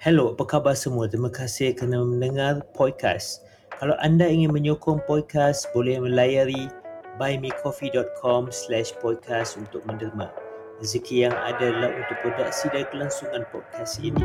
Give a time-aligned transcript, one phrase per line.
[0.00, 1.12] Hello, apa khabar semua?
[1.12, 3.44] Terima kasih kerana mendengar podcast.
[3.76, 6.72] Kalau anda ingin menyokong podcast, boleh melayari
[7.20, 10.32] buymecoffee.com slash podcast untuk menderma.
[10.80, 14.24] Rezeki yang ada adalah untuk produksi dan kelangsungan podcast ini.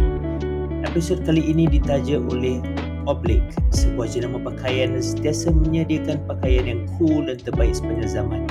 [0.88, 2.63] Episod kali ini ditaja oleh
[3.03, 8.47] Oblique, sebuah jenama pakaian yang sentiasa menyediakan pakaian yang cool dan terbaik sepanjang zaman.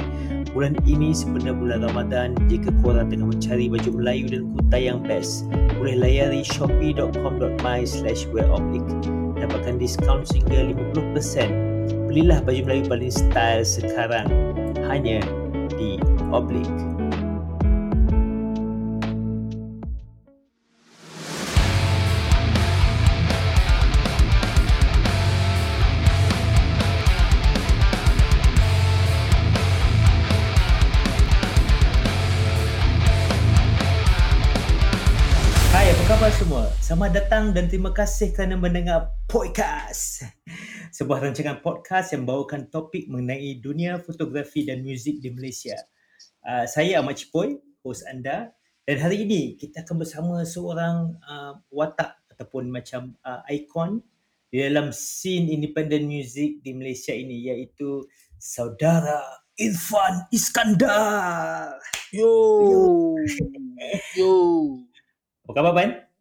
[0.55, 5.51] Bulan ini sebenarnya bulan Ramadan, jika korang tengah mencari baju Melayu dan kutai yang best,
[5.75, 8.87] boleh layari shopee.com.my slash wearoblique.
[9.35, 12.07] Dapatkan diskaun sehingga 50%.
[12.07, 14.31] Belilah baju Melayu paling style sekarang
[14.87, 15.27] hanya
[15.75, 15.99] di
[16.31, 16.94] Oblique.
[36.95, 40.31] Selamat datang dan terima kasih kerana mendengar podcast.
[40.95, 45.75] Sebuah rancangan podcast yang membawakan topik mengenai dunia fotografi dan muzik di Malaysia.
[46.47, 48.55] Uh, saya Ahmad Cipoy, host anda.
[48.87, 53.99] Dan hari ini kita akan bersama seorang uh, watak ataupun macam uh, ikon
[54.55, 58.07] di dalam scene independent music di Malaysia ini iaitu
[58.39, 59.19] saudara
[59.59, 61.75] Irfan Iskandar.
[62.15, 62.31] Yo.
[64.15, 64.31] Yo.
[65.43, 66.14] Apa khabar Ban?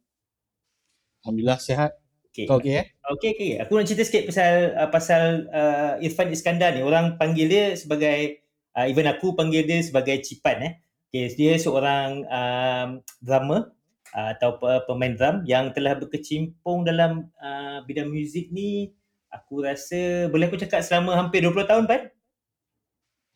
[1.24, 1.92] Alhamdulillah sihat.
[2.34, 2.50] Okay.
[2.50, 2.86] Kau okey eh?
[3.16, 3.52] Okey okey.
[3.64, 6.84] Aku nak cerita sikit pasal uh, pasal uh, Irfan Iskandar ni.
[6.84, 8.44] Orang panggil dia sebagai
[8.76, 10.74] uh, even aku panggil dia sebagai Cipan eh.
[11.14, 12.90] Okay, dia seorang um,
[13.22, 13.70] drummer
[14.18, 18.90] uh, atau pe- pemain drum yang telah berkecimpung dalam uh, bidang muzik ni
[19.30, 22.02] aku rasa boleh aku cakap selama hampir 20 tahun Pan?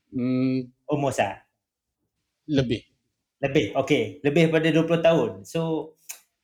[0.10, 1.38] Hmm, Almost ah.
[2.48, 2.82] lebih.
[3.38, 4.26] Lebih, okey.
[4.26, 5.32] Lebih daripada 20 tahun.
[5.46, 5.94] So,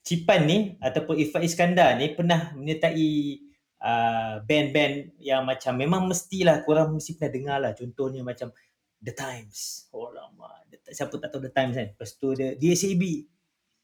[0.04, 3.40] Cipan ni ataupun Irfan Iskandar ni pernah menyertai
[3.80, 7.72] uh, band-band yang macam memang mestilah korang mesti pernah dengar lah.
[7.72, 8.52] Contohnya macam
[9.00, 9.88] The Times.
[9.96, 10.64] Oh lama.
[10.92, 11.88] Siapa tak tahu The Times kan?
[11.96, 13.04] Lepas tu ada DSAB.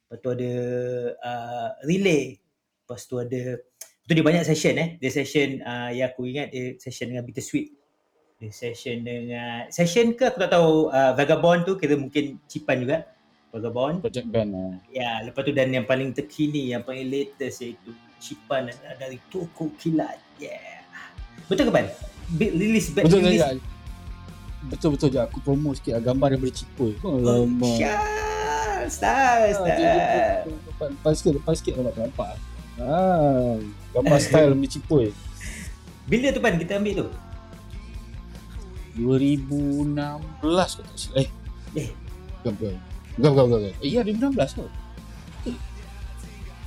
[0.03, 0.51] Lepas tu ada
[1.23, 2.39] uh, Relay.
[2.83, 3.59] Lepas tu ada
[4.09, 4.89] tu dia banyak session eh.
[4.97, 7.75] Dia session uh, yang aku ingat dia session dengan Bittersweet.
[8.39, 13.07] Dia session dengan session ke aku tak tahu uh, Vagabond tu kira mungkin Cipan juga.
[13.49, 13.97] Vagabond.
[13.99, 14.73] Project band eh.
[14.93, 17.89] Ya, lepas tu dan yang paling terkini, yang paling latest iaitu
[18.19, 20.19] Cipan dari Toko Kilat.
[20.37, 20.85] Yeah.
[21.47, 21.87] Betul ke Pan?
[22.29, 23.57] Bi- Release back Betul release.
[24.61, 26.91] Betul betul je aku promo sikit lah, gambar daripada Cipoy.
[26.99, 27.71] Oh, Oh, lama.
[27.73, 27.97] Syah,
[28.85, 30.45] style, style.
[30.67, 32.33] Depan, depan sikit, depan sikit nampak nampak.
[32.77, 33.55] Ah,
[33.91, 35.09] gambar style macam Cipoy.
[36.05, 37.07] Bila tu Pan kita ambil tu?
[38.99, 39.95] 2016
[40.51, 41.17] kot tak silap.
[41.17, 41.27] Eh,
[41.75, 41.89] Eh,
[42.37, 42.75] bukan bukan.
[43.19, 43.61] Bukan bukan bukan.
[43.77, 44.69] Eh, ya 2016 kot.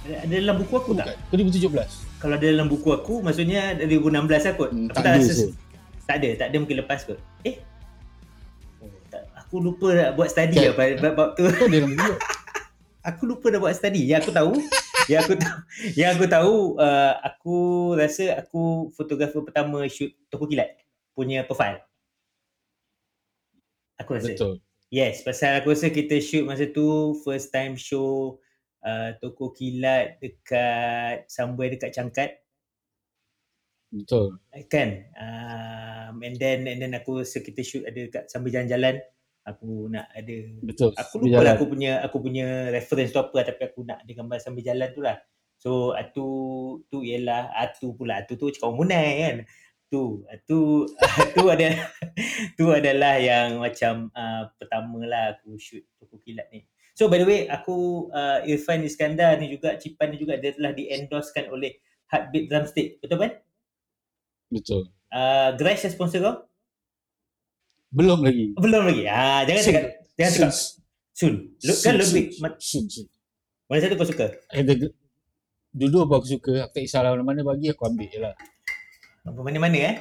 [0.02, 1.06] ada, ada dalam buku aku tak?
[1.30, 1.48] Bukan.
[1.48, 2.20] 2017.
[2.20, 4.12] Kalau ada dalam buku aku, maksudnya dari 2016
[4.44, 4.70] lah kot.
[4.70, 5.46] Hmm, Aku tak ada rasa- je.
[6.02, 7.18] Tak ada, tak ada mungkin lepas kot.
[7.42, 7.56] Eh?
[9.08, 10.66] Tak, aku lupa nak buat study Okay.
[10.66, 11.44] lah bab, bab, bab tu.
[11.46, 12.14] Kau
[13.08, 14.02] aku lupa dah buat study.
[14.02, 14.52] Yang aku tahu,
[15.06, 15.56] yang aku tahu,
[15.94, 17.56] yang aku tahu uh, aku
[17.94, 20.74] rasa aku fotografer pertama shoot Toko Kilat
[21.12, 21.80] punya profile.
[23.96, 24.30] Aku rasa.
[24.30, 24.58] Betul.
[24.92, 28.36] Yes, pasal aku rasa kita shoot masa tu first time show
[28.84, 32.44] uh, Toko Kilat dekat somewhere dekat Cangkat
[33.88, 34.36] Betul.
[34.68, 35.08] kan?
[35.16, 39.00] Um, and then and then aku rasa kita shoot ada dekat sambil jalan-jalan
[39.48, 40.92] aku nak ada Betul.
[40.92, 44.38] aku lupa lah aku punya aku punya reference tu apa tapi aku nak ada gambar
[44.44, 45.16] sambil jalan tu lah.
[45.56, 46.28] So atu
[46.92, 48.20] tu ialah atu pula.
[48.20, 49.36] Atu tu cakap Munai kan
[49.92, 50.88] tu atu
[51.36, 51.68] tu ada
[52.56, 56.64] tu adalah yang macam uh, pertama lah aku shoot Toko Kilat ni
[56.96, 60.72] so by the way aku uh, Irfan Iskandar ni juga Cipan ni juga dia telah
[60.72, 61.76] di-endorsekan oleh
[62.08, 63.32] Heartbeat Drumstick betul kan
[64.48, 64.82] Betul.
[65.08, 66.36] uh, Grace yang sponsor kau
[67.92, 68.56] Belum lagi.
[68.56, 69.68] belum lagi ah jangan Soon.
[69.68, 69.84] cakap
[70.16, 70.72] jangan cakap Soon.
[71.12, 73.06] soon kan Soon, Ludwig soon, soon, soon.
[73.68, 74.26] mana satu kau suka
[74.56, 74.64] Eh,
[75.72, 78.36] dulu apa aku suka, aku tak kisahlah mana-mana bagi aku ambil je lah.
[79.22, 79.96] Apa mana-mana eh?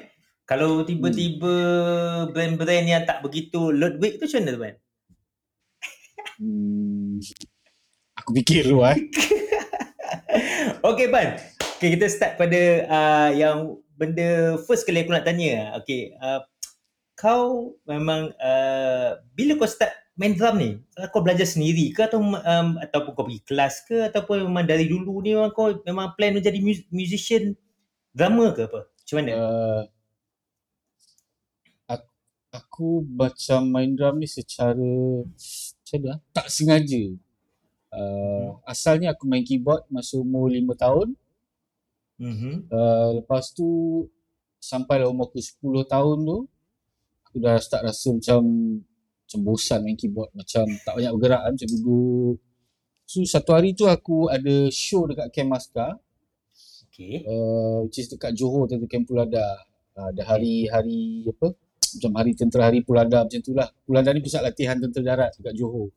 [0.50, 1.54] Kalau tiba-tiba
[2.34, 4.76] brand-brand yang tak begitu Ludwig tu macam mana tu kan
[6.42, 7.22] Hmm,
[8.18, 8.98] aku fikir dulu eh.
[10.90, 11.38] Okay Ban
[11.78, 15.78] Okay kita start pada uh, yang benda first kali aku nak tanya.
[15.82, 16.42] Okay uh,
[17.14, 20.72] kau memang uh, bila kau start main drum ni?
[21.14, 25.22] Kau belajar sendiri ke atau um, ataupun kau pergi kelas ke ataupun memang dari dulu
[25.22, 27.54] ni memang kau memang plan mu- musician
[28.14, 29.84] drummer ke apa macam mana Uh,
[31.92, 32.12] aku,
[32.56, 34.80] aku macam main drum ni secara
[35.28, 36.16] macam mana?
[36.32, 37.04] Tak sengaja.
[37.92, 41.08] Uh, asalnya aku main keyboard masa umur 5 tahun.
[42.24, 42.72] Mhm.
[42.72, 43.68] Uh, lepas tu
[44.64, 46.40] sampai lah umur aku 10 tahun tu
[47.32, 48.40] aku dah start rasa macam
[49.24, 52.36] macam bosan main keyboard macam tak banyak bergerak kan, macam duduk.
[53.08, 55.52] So satu hari tu aku ada show dekat Camp
[57.02, 57.26] Okay.
[57.26, 59.42] uh, which is dekat Johor tu Camp Pulada.
[59.92, 61.52] Uh, ada hari-hari apa
[61.92, 63.68] macam hari tentera hari Pulada macam tu lah.
[63.82, 65.90] Pulada ni pusat latihan tentera darat dekat Johor.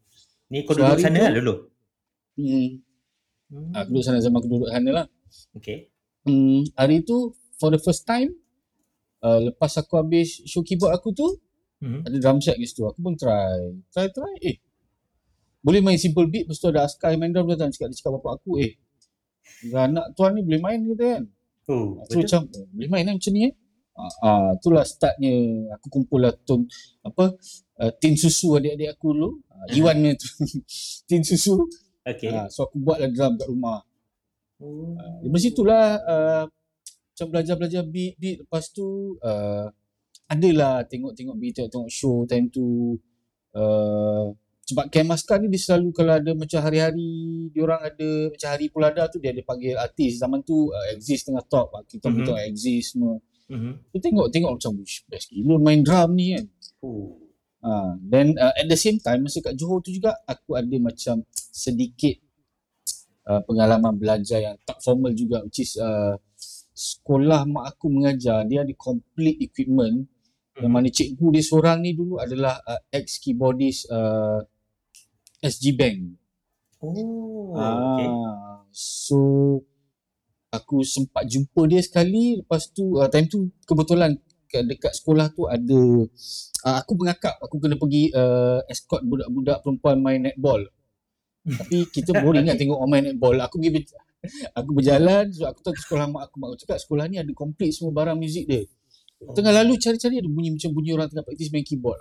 [0.48, 1.54] Ni kau So, duduk sana tu- lah dulu?
[2.34, 2.68] Hmm.
[3.52, 3.70] Hmm.
[3.76, 5.06] Aku duduk sana zaman aku duduk sana lah.
[5.54, 5.92] Okay.
[6.24, 8.32] Hmm, hari tu for the first time
[9.20, 11.28] uh, lepas aku habis show keyboard aku tu
[11.78, 12.00] Mhm.
[12.00, 12.80] ada drum set kat situ.
[12.82, 13.60] Aku pun try.
[13.92, 14.56] Try try eh.
[15.60, 18.16] Boleh main simple beat lepas tu ada Askar yang main drum datang cakap dia cakap
[18.16, 18.72] bapak aku eh.
[19.72, 21.24] Anak tuan ni boleh main kata kan.
[21.64, 23.54] Oh, So macam oh, boleh main lah macam ni eh.
[23.94, 25.30] Ah, ah, itulah startnya
[25.78, 26.66] aku kumpul lah ton
[27.06, 27.30] apa
[27.78, 29.28] uh, tin susu adik-adik aku dulu.
[29.46, 30.26] Uh, Iwan ni tu.
[31.08, 31.62] tin susu.
[32.04, 32.28] Okay.
[32.34, 33.80] Ah, so aku buat lah drum kat rumah.
[34.58, 34.98] Oh.
[34.98, 36.44] Uh, dari situlah uh,
[37.14, 39.70] macam belajar-belajar beat, beat lepas tu uh,
[40.26, 42.98] adalah tengok-tengok beat, tengok show time tu
[43.54, 44.34] uh,
[44.64, 47.10] sebab Camp Maskar ni dia selalu kalau ada macam hari-hari
[47.52, 51.44] diorang ada macam hari Pulada tu dia ada panggil artis zaman tu uh, exist tengah
[51.44, 52.16] top uh, kita Mhm.
[52.16, 52.18] mm-hmm.
[52.24, 53.14] betul exist semua
[53.44, 53.72] Mhm.
[53.92, 56.46] tu tengok-tengok macam "Uish, best gila main drum ni kan
[56.80, 57.16] Oh.
[57.64, 61.24] Ha, then uh, at the same time masa kat Johor tu juga aku ada macam
[61.48, 62.20] sedikit
[63.24, 66.12] uh, pengalaman belajar yang tak formal juga which is uh,
[66.72, 70.04] sekolah mak aku mengajar dia ada complete equipment
[70.54, 70.76] yang Mhm.
[70.76, 74.44] mana cikgu dia seorang ni dulu adalah uh, ex keyboardist uh,
[75.44, 75.96] SG Bank.
[76.80, 77.52] Oh.
[77.52, 78.08] Okay.
[78.08, 79.20] Ah, so
[80.48, 82.40] aku sempat jumpa dia sekali.
[82.40, 84.16] Lepas tu uh, time tu kebetulan
[84.48, 85.80] ke- dekat sekolah tu ada
[86.64, 90.64] uh, aku pengakap aku kena pergi uh, escort budak-budak perempuan main netball.
[91.44, 93.36] Tapi kita boring kan tengok orang main netball.
[93.44, 93.84] Aku pergi
[94.58, 95.28] aku berjalan.
[95.32, 96.34] So aku tahu sekolah mak aku.
[96.40, 98.64] Mak aku cakap sekolah ni ada komplit semua barang muzik dia.
[99.24, 101.96] Tengah lalu cari-cari ada bunyi macam bunyi orang tengah praktis main keyboard.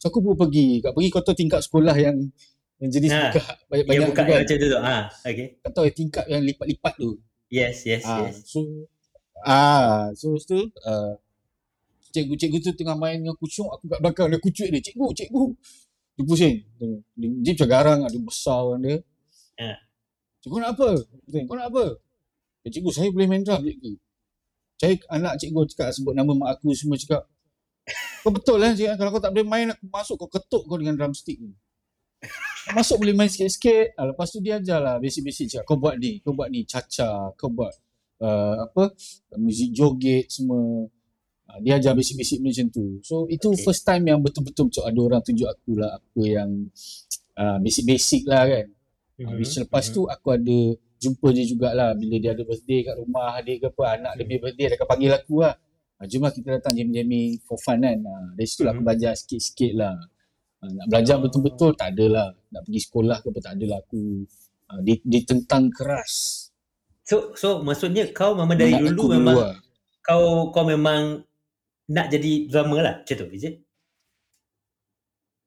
[0.00, 0.80] So aku pun pergi.
[0.80, 2.16] Kat pergi kau tahu tingkap sekolah yang
[2.78, 3.20] yang jenis Ha.
[3.30, 4.78] buka Yang banyak-banyak buka tu kan macam tu tu.
[4.78, 4.96] Ha.
[5.26, 5.46] Okay.
[5.62, 7.10] kau tahu yang tingkap yang lipat-lipat tu
[7.48, 8.44] Yes, yes, Ah, yes.
[8.44, 8.60] so
[9.40, 11.16] ah, so lepas tu uh,
[12.12, 15.44] cikgu-cikgu tu tengah main dengan kucuk, aku kat belakang dia kucuk dia, cikgu, cikgu.
[16.18, 16.56] Dia pusing.
[16.80, 18.96] Dia, dia, dia macam garang ada besar orang dia.
[19.60, 19.78] Ah.
[20.42, 20.88] Cikgu nak apa?
[21.46, 21.84] Kau nak apa?
[22.64, 23.92] Ya, cikgu, saya boleh main drum, cikgu.
[24.78, 27.26] Saya anak cikgu cakap sebut nama mak aku semua cakap.
[28.22, 30.94] Kau betul lah cakap, kalau kau tak boleh main aku masuk kau ketuk kau dengan
[30.98, 31.54] drumstick ni.
[32.76, 33.96] Masuk boleh main sikit-sikit.
[33.96, 37.32] Ah, lepas tu dia ajar lah basic-basic cakap kau buat ni, kau buat ni, caca,
[37.36, 37.72] kau buat
[38.22, 38.94] uh, apa
[39.38, 40.86] muzik joget semua
[41.50, 43.62] uh, dia ajar basic-basic macam tu so itu Okay.
[43.64, 46.50] first time yang betul-betul macam ada orang tunjuk aku lah apa yang
[47.38, 49.26] uh, basic-basic lah kan mm-hmm.
[49.28, 49.94] Mhm, which lepas mhm.
[49.94, 50.58] tu aku ada
[50.98, 54.40] jumpa dia jugalah bila dia ada birthday kat rumah dia ke apa anak dia punya
[54.42, 55.54] birthday dia akan panggil aku lah
[55.98, 58.88] uh, jom lah kita datang jamming-jamming for fun kan uh, dari situ lah aku Mhm.
[58.90, 59.94] belajar sikit-sikit lah
[60.62, 64.02] uh, nak belajar betul-betul tak adalah nak pergi sekolah ke apa tak adalah aku
[64.72, 66.48] uh, ditentang keras
[67.08, 69.56] So so maksudnya kau memang dari dulu memang lah.
[70.04, 71.24] kau kau memang
[71.88, 73.64] nak jadi drummer lah macam tu is it?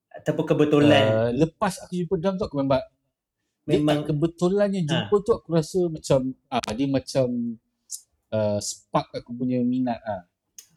[0.09, 2.81] Ataupun kebetulan Uh, lepas aku jumpa drum tu aku memang
[3.69, 7.27] memang kebetulannya jumpa tu aku rasa macam ah dia macam
[8.33, 10.17] uh, spark aku punya minat ah.
[10.17, 10.25] ah,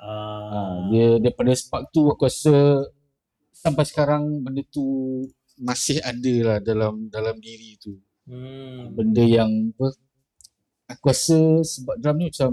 [0.05, 2.85] Uh, dia daripada spark tu aku rasa
[3.65, 4.85] sampai sekarang benda tu
[5.57, 7.97] masih ada lah dalam dalam diri tu.
[8.29, 9.89] hmm, Benda yang apa
[10.93, 12.53] aku rasa sebab drum ni macam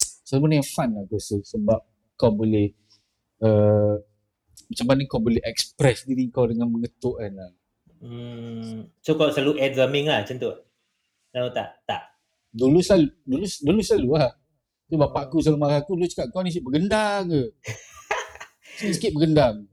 [0.00, 1.80] satu benda yang fun lah aku rasa sebab
[2.16, 2.72] kau boleh
[3.44, 4.00] uh,
[4.72, 7.52] macam mana kau boleh express diri kau dengan mengetuk kan lah.
[8.00, 10.52] hmm, so kau selalu air drumming lah macam tu?
[11.28, 11.68] Tahu tak?
[11.84, 12.02] Tak.
[12.56, 14.32] Dulu selalu dulu dulu selalu lah.
[14.88, 17.42] Tu bapak aku selalu marah aku dulu cakap kau ni asyik bergendang ke.
[18.80, 19.68] Sikit-sikit bergendang.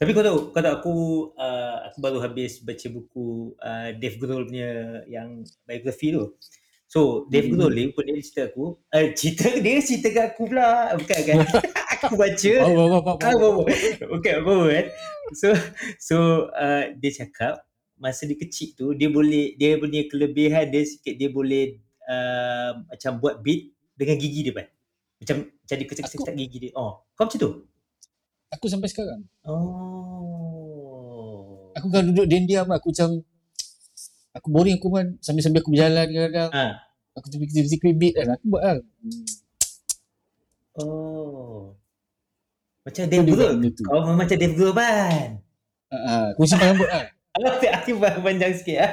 [0.00, 0.94] Tapi kau tahu, kau tahu aku
[1.36, 6.40] uh, aku baru habis baca buku uh, Dave Grohl punya yang biografi tu.
[6.88, 7.60] So Dave Hmm.
[7.60, 10.96] Grohl ni pun dia cerita aku, uh, cerita dia cerita kat aku pula.
[10.96, 11.36] Bukan kan?
[12.00, 12.52] aku baca.
[12.64, 13.60] Oh, oh, oh, oh, Ah, oh.
[13.60, 13.62] bobo.
[14.16, 14.86] Bukan apa kan.
[15.36, 15.48] So
[16.00, 16.16] so
[16.56, 17.60] uh, dia cakap
[18.00, 21.76] masa dia kecil tu dia boleh dia punya kelebihan dia sikit dia boleh
[22.08, 24.66] uh, macam buat beat dengan gigi dia kan.
[25.20, 25.36] Macam
[25.68, 26.72] dia kecil-kecil gigi dia.
[26.72, 27.52] Oh, kau macam tu?
[28.50, 29.22] Aku sampai sekarang.
[29.46, 30.50] Oh.
[31.78, 33.22] Aku kalau duduk diam-diam aku macam
[34.34, 36.50] aku boring aku pun sambil-sambil aku berjalan kadang-kadang.
[36.50, 36.82] Ah.
[37.14, 38.34] Aku terfikir-fikir beat kan.
[38.34, 38.82] Aku buat lah.
[40.82, 41.78] Oh.
[42.82, 43.54] Macam Dave Grohl.
[43.70, 43.86] tu.
[43.86, 45.38] Kau memang macam Dave Grohl kan?
[45.90, 46.24] Ah, ah.
[46.34, 47.06] Aku simpan rambut lah.
[47.30, 48.92] Aku aku panjang sikit ah.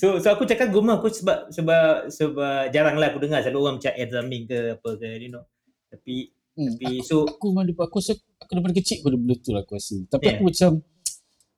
[0.00, 3.92] So so aku cakap guma aku sebab sebab sebab jaranglah aku dengar selalu orang macam
[3.92, 5.44] air drumming ke apa ke you know.
[5.92, 9.20] Tapi Hmm, tapi aku, so aku memang daripada aku rasa aku daripada kecil aku dah
[9.20, 9.96] bluetooth aku rasa.
[10.04, 10.34] Tapi Yeah.
[10.34, 10.70] aku macam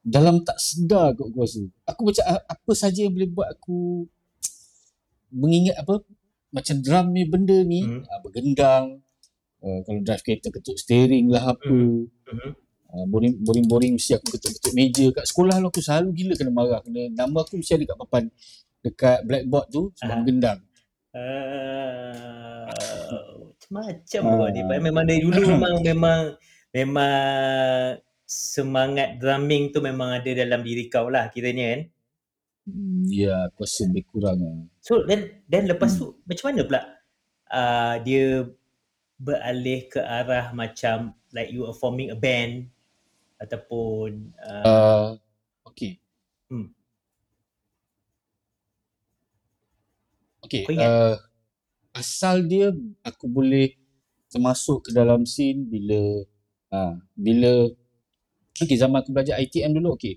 [0.00, 1.60] dalam tak sedar aku, aku rasa.
[1.86, 4.04] Aku macam apa saja yang boleh buat aku
[5.30, 6.04] mengingat apa
[6.50, 8.02] macam drum ni benda ni Hmm.
[8.02, 8.84] uh, bergendang
[9.60, 12.50] uh, kalau drive kereta ketuk steering lah apa Mhm.
[12.90, 16.50] uh, boring boring boring mesti aku ketuk-ketuk meja kat sekolah lah aku selalu gila kena
[16.50, 18.24] marah kena nama aku mesti ada kat papan
[18.82, 20.18] dekat blackboard tu sebab Ah.
[20.18, 20.58] bergendang
[21.14, 22.99] uh,
[23.70, 24.36] macam Ah.
[24.44, 24.48] uh.
[24.50, 26.20] ni memang dari dulu memang memang
[26.74, 31.82] memang semangat drumming tu memang ada dalam diri kau lah kiranya kan.
[32.70, 34.54] Hmm, ya aku rasa lebih kurang lah.
[34.82, 35.98] So then then lepas Hmm.
[35.98, 36.82] tu macam mana pula
[37.50, 38.46] uh, dia
[39.18, 42.66] beralih ke arah macam like you are forming a band
[43.38, 45.06] ataupun uh, Uh,
[45.66, 45.98] okay.
[46.50, 46.70] Hmm.
[50.42, 50.66] Okay.
[50.66, 50.90] Kau ingat?
[50.90, 51.14] Uh,
[52.00, 52.72] asal dia
[53.04, 53.76] aku boleh
[54.32, 56.24] termasuk ke dalam scene bila
[56.72, 57.68] uh, bila
[58.56, 60.16] okay zaman aku belajar ITM dulu okay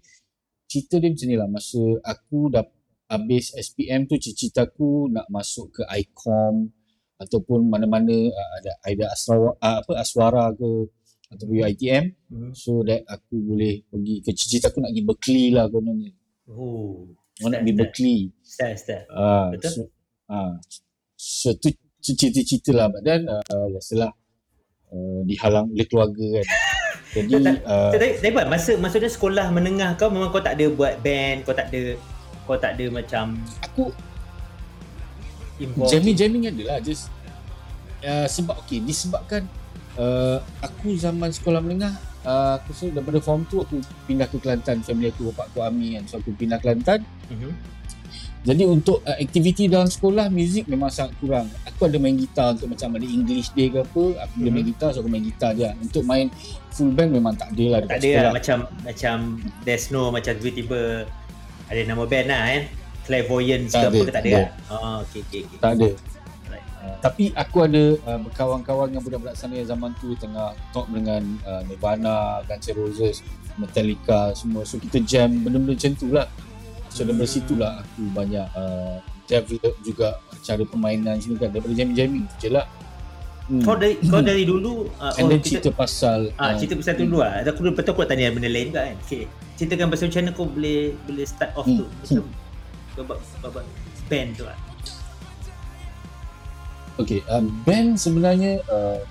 [0.72, 2.64] cerita dia macam ni lah masa aku dah
[3.12, 6.72] habis SPM tu cita-cita aku nak masuk ke ICOM
[7.20, 10.90] ataupun mana-mana uh, ada ada asrawa uh, apa aswara ke
[11.30, 12.52] ataupun UiTM hmm.
[12.58, 16.12] so that aku boleh pergi ke cita-cita aku nak pergi Berkeley lah kononnya
[16.50, 17.06] oh
[17.50, 17.74] nak pergi.
[17.78, 19.06] Berkeley style style.
[19.14, 19.70] ah Betul.
[19.70, 19.84] so,
[21.24, 21.72] so tu
[22.04, 23.40] tu cita-cita lah but then uh,
[23.72, 24.12] biasalah
[24.92, 26.48] uh, dihalang oleh keluarga kan.
[27.16, 30.66] Jadi Tak- uh, Tapi tapi apa masa maksudnya sekolah menengah kau memang kau tak ada
[30.68, 31.96] buat band, kau tak ada
[32.44, 33.88] kau tak ada macam aku
[35.88, 37.08] jamming-jamming ada lah just
[38.04, 39.48] uh, sebab okay disebabkan
[39.96, 41.94] uh, aku zaman sekolah menengah
[42.26, 44.82] uh, aku rasa daripada form tu aku pindah ke Kelantan.
[44.84, 46.04] Family aku bapak aku army kan.
[46.10, 47.06] So aku pindah Kelantan.
[47.32, 47.52] Mhm.
[48.44, 51.48] Jadi untuk uh, aktiviti dalam sekolah muzik memang sangat kurang.
[51.64, 54.54] Aku ada main gitar untuk macam ada English day ke apa, aku boleh Mhm.
[54.54, 55.64] main gitar so aku main gitar je.
[55.80, 56.28] Untuk main
[56.70, 58.22] full band memang tak ada lah dekat Tak ada sekolah.
[58.22, 59.16] lah macam macam
[59.64, 61.08] there's no macam tiba-tiba
[61.66, 62.64] ada nama band lah kan.
[63.04, 64.50] Clairvoyance ke Tak apa ada, ke tak ada tak lah.
[64.70, 65.58] Oh okey okey okey.
[65.58, 65.88] Tak ada.
[66.52, 66.66] Right.
[66.78, 71.20] Uh, tapi aku ada uh, berkawan-kawan dengan budak-budak sana yang zaman tu tengah talk dengan
[71.44, 73.16] uh, Nirvana, Guns N' Roses,
[73.56, 74.64] Metallica semua.
[74.64, 76.28] So kita jam benda-benda macam tu lah.
[76.94, 77.36] So daripada Hmm.
[77.36, 80.08] situ lah aku banyak uh, develop juga
[80.46, 82.70] cara permainan sini kan daripada jamming-jamming tu je lah.
[83.50, 83.60] Hmm.
[83.60, 86.94] Kau dari kau dari dulu uh, And then kita, cerita pasal ah uh, cerita pasal
[86.96, 87.42] tu dulu ah.
[87.42, 88.96] Aku betul aku tanya benda lain juga kan.
[89.04, 89.26] Okey.
[89.58, 91.82] Ceritakan pasal macam mana kau boleh boleh start off Hmm.
[91.82, 92.24] tu macam
[92.94, 93.66] babak babak
[94.06, 94.58] band tu ah.
[96.94, 99.02] Okay, um, band sebenarnya uh,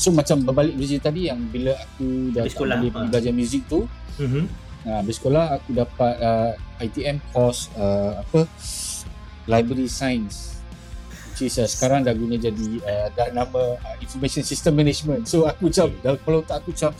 [0.00, 2.94] so macam berbalik dari cerita tadi yang bila aku dah sekolah, boleh ha.
[2.96, 3.84] pergi belajar muzik tu,
[4.16, 4.42] Mhm.
[4.86, 8.46] Uh, habis sekolah aku dapat uh, ITM course uh, apa
[9.46, 10.58] library science.
[11.32, 15.26] Which is uh, sekarang dah guna jadi uh, dah nama uh, information system management.
[15.26, 16.92] So aku macam dalam kepala otak aku macam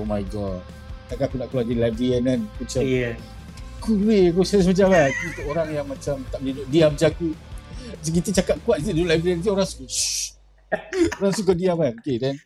[0.00, 0.62] oh my god.
[1.10, 2.40] Takkan aku nak keluar jadi librarian kan.
[2.42, 2.82] Aku macam
[3.84, 5.06] cool weh aku rasa macam kan?
[5.12, 7.28] Aku untuk orang yang macam tak boleh duduk diam macam aku.
[8.04, 10.34] Kita cakap kuat je dulu library nanti orang suka shh
[11.20, 11.94] orang suka diam kan?
[12.00, 12.36] Okay then.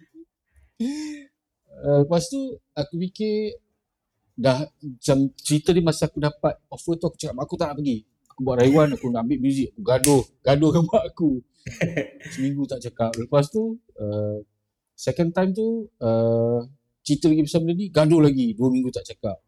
[1.79, 3.55] Uh, lepas tu aku fikir
[4.39, 7.77] dah macam cerita ni masa aku dapat offer tu aku cakap mak aku tak nak
[7.83, 7.99] pergi
[8.31, 11.31] aku buat rayuan aku nak ambil muzik aku gaduh gaduh dengan mak aku
[12.39, 14.39] seminggu tak cakap lepas tu uh,
[14.95, 16.63] second time tu uh,
[17.03, 19.43] cerita lagi pasal benda ni gaduh lagi dua minggu tak cakap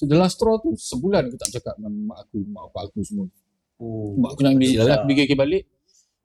[0.00, 3.04] So the last straw tu sebulan aku tak cakap dengan mak aku, mak bapak aku
[3.04, 3.28] semua.
[3.76, 4.16] Oh.
[4.16, 4.96] Mak aku nak ambil lah, Susah.
[4.96, 5.64] aku fikir balik.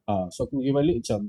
[0.07, 1.19] Ah, so aku fikir balik macam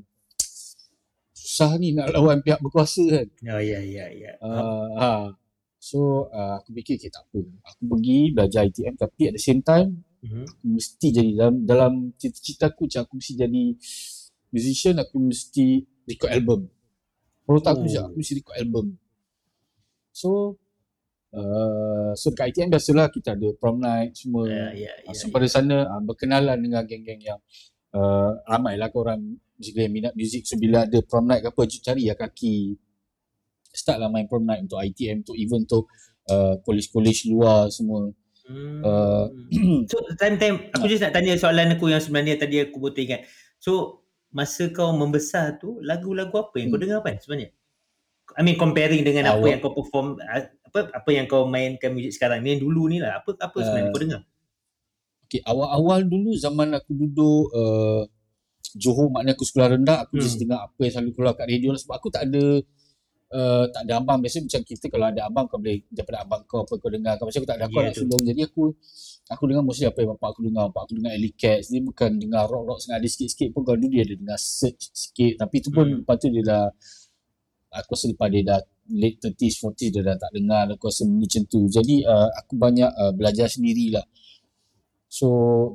[1.34, 3.26] susah ni nak lawan pihak berkuasa kan.
[3.42, 4.32] Ya ya ya ya.
[4.38, 5.10] Uh, ha.
[5.86, 7.40] So uh, aku fikir okay, tak apa.
[7.70, 10.42] Aku pergi belajar ITM tapi at the same time Mhm.
[10.42, 13.64] aku mesti jadi dalam dalam cita-cita aku macam aku mesti jadi
[14.50, 15.66] musician aku mesti
[16.02, 16.60] record album.
[17.46, 17.84] Kalau tak aku Oh.
[17.86, 18.86] macam aku mesti record album.
[20.10, 20.30] So
[21.30, 24.50] uh, so dekat ITM biasalah kita ada prom night semua.
[24.50, 24.92] Ya Uh, ya.
[25.14, 27.38] so pada sana uh, berkenalan dengan geng-geng yang
[27.94, 32.02] uh, ramailah korang jika yang minat muzik so bila ada prom night ke apa cari
[32.10, 32.74] ya kaki
[33.76, 35.84] start lah main prom night untuk ITM untuk event untuk
[36.26, 38.10] uh, college-college luar semua
[38.46, 38.78] Hmm.
[38.78, 39.26] Uh,
[39.90, 43.26] so time time aku just nak tanya soalan aku yang sebenarnya tadi aku betul ingat.
[43.58, 46.86] So masa kau membesar tu lagu-lagu apa yang kau Hmm.
[46.86, 47.50] dengar kan sebenarnya?
[48.38, 51.90] I mean comparing dengan apa Awak- yang kau perform ah, apa apa yang kau mainkan
[51.90, 54.20] muzik sekarang ni yang dulu ni lah apa apa sebenarnya Uh, kau dengar?
[55.26, 58.06] Okay, awal-awal dulu zaman aku duduk uh,
[58.78, 60.22] Johor maknanya aku sekolah rendah aku Hmm.
[60.22, 62.62] just dengar apa yang selalu keluar kat radio lah sebab aku tak ada
[63.32, 64.18] uh, tak ada abang.
[64.22, 67.18] Biasa macam kita kalau ada abang kau boleh daripada abang kau apa kau dengar.
[67.18, 68.62] Kau macam aku tak ada aku Ya, nak sulung jadi aku
[69.26, 70.64] aku dengar mostly apa yang bapak aku dengar.
[70.70, 71.66] Bapak aku dengar Ellie Cats.
[71.72, 73.02] Dia bukan dengar rock-rock sangat.
[73.02, 73.62] Ada sikit-sikit pun.
[73.66, 75.32] Kalau dulu dia ada dengar search sikit.
[75.42, 75.98] Tapi tu pun Hmm.
[76.04, 76.64] lepas tu dia dah
[77.76, 80.62] aku rasa lepas dia dah late 30s 40s dia dah tak dengar.
[80.74, 81.60] Aku rasa macam tu.
[81.66, 84.06] Jadi uh, aku banyak uh, belajar sendirilah.
[85.06, 85.28] So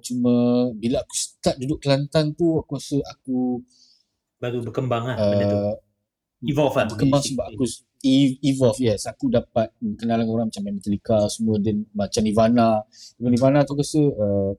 [0.03, 3.63] cuma bila aku start duduk Kelantan tu aku rasa aku
[4.41, 5.59] Baru berkembang lah benda tu.
[6.41, 6.85] Evolve lah.
[6.87, 7.63] berkembang sebab aku
[8.01, 12.81] e- evolve yes aku dapat kenalan orang macam Metallica semua dan macam Nirvana
[13.15, 14.51] Nirvana tu rasa uh,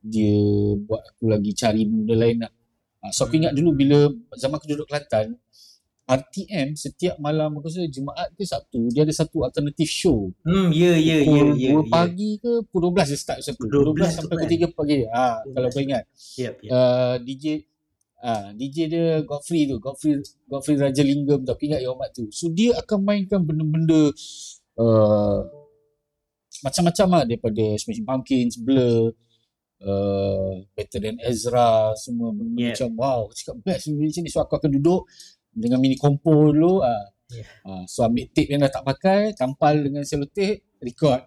[0.00, 0.40] dia
[0.78, 2.52] buat aku lagi cari benda lain lah
[3.00, 3.40] uh, so aku Hmm.
[3.42, 3.98] ingat dulu bila
[4.32, 5.36] zaman aku duduk Kelantan
[6.06, 10.96] RTM setiap malam aku rasa Jumaat ke Sabtu dia ada satu alternative show Hmm, ya,
[10.96, 11.68] ya, ya, pukul ya.
[11.68, 11.84] 2 ya.
[11.86, 15.52] pagi ke pukul 12 dia start satu 12 12 sampai pukul 3 pagi ah 12.
[15.52, 16.04] kalau kau ingat
[16.40, 16.70] Yep, yep.
[16.70, 17.44] uh, DJ
[18.18, 20.18] ah DJ dia Godfrey tu Godfrey
[20.50, 24.10] Godfrey Rajalingam tu aku ingat yang Ahmad tu so dia akan mainkan benda-benda
[24.78, 25.46] uh,
[26.66, 29.14] macam-macam lah daripada Smashing Pumpkins Blur
[29.86, 32.74] uh, Better Than Ezra semua benda Yeah.
[32.74, 35.06] macam wow cakap best macam ni so aku akan duduk
[35.54, 37.44] dengan mini compo dulu ah Yeah.
[37.60, 41.20] Ah, so ambil tape yang dah tak pakai tampal dengan selotip record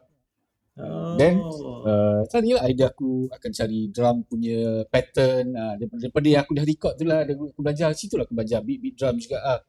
[0.80, 1.20] Oh.
[1.20, 1.44] then,
[1.82, 6.54] Uh, tadi lah idea aku akan cari drum punya pattern uh, daripada, daripada yang aku
[6.54, 9.42] dah record tu lah aku, aku belajar situ lah aku belajar beat beat drum juga
[9.42, 9.60] ah.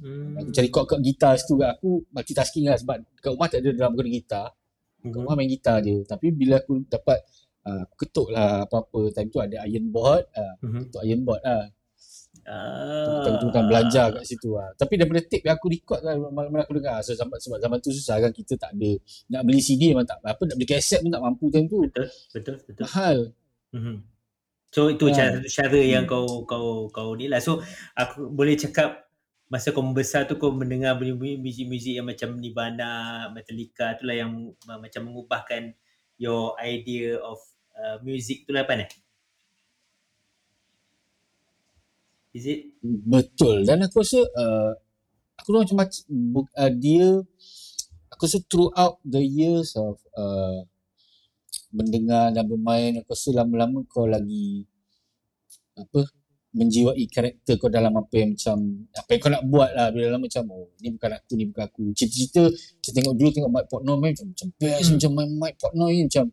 [0.00, 0.40] hmm.
[0.40, 3.70] Aku cari chord kat gitar situ juga aku multitasking lah sebab kat rumah tak ada
[3.76, 4.46] drum aku ada gitar
[5.04, 7.18] kat rumah main gitar je tapi bila aku dapat
[7.68, 10.80] uh, aku ketuk lah apa-apa time tu ada iron board uh, Mhm.
[10.88, 11.62] ketuk iron board lah
[12.48, 13.22] Ah.
[13.26, 16.64] Time tu bukan belajar kat situ lah tapi daripada tape yang aku record lah malam-malam
[16.64, 18.92] aku dengar so, sebab, sebab zaman tu susah kan kita tak ada
[19.32, 21.84] nak beli CD memang tak apa nak beli kaset pun tak mampu time tu
[22.32, 22.84] Betul, betul.
[22.86, 23.16] mahal
[23.70, 24.02] Mhm.
[24.70, 25.14] So itu Ah.
[25.14, 26.10] cara cara yang Hmm.
[26.10, 27.42] kau kau kau ni lah.
[27.42, 27.58] So
[27.94, 29.10] aku boleh cakap
[29.50, 34.30] masa kau membesar tu kau mendengar bunyi-bunyi muzik-muzik yang macam Nirvana, Metallica tu lah yang
[34.70, 35.74] uh, macam mengubahkan
[36.22, 37.38] your idea of
[37.74, 38.90] uh, music tu lah Pan eh?
[42.30, 42.78] Is it?
[42.82, 44.72] Betul dan aku rasa uh,
[45.34, 45.82] aku rasa macam
[46.54, 47.06] uh, dia
[48.12, 50.62] aku rasa throughout the years of uh,
[51.70, 54.66] mendengar dan bermain aku rasa lama-lama kau lagi
[55.78, 56.06] apa
[56.50, 58.58] menjiwai karakter kau dalam apa yang macam
[58.90, 61.64] apa yang kau nak buat lah bila lama macam oh ni bukan aku ni bukan
[61.70, 62.42] aku cerita-cerita
[62.82, 64.94] saya tengok dulu tengok Mike Portnoy main macam macam best Hmm.
[64.98, 66.24] macam main Mike Portnoy ni macam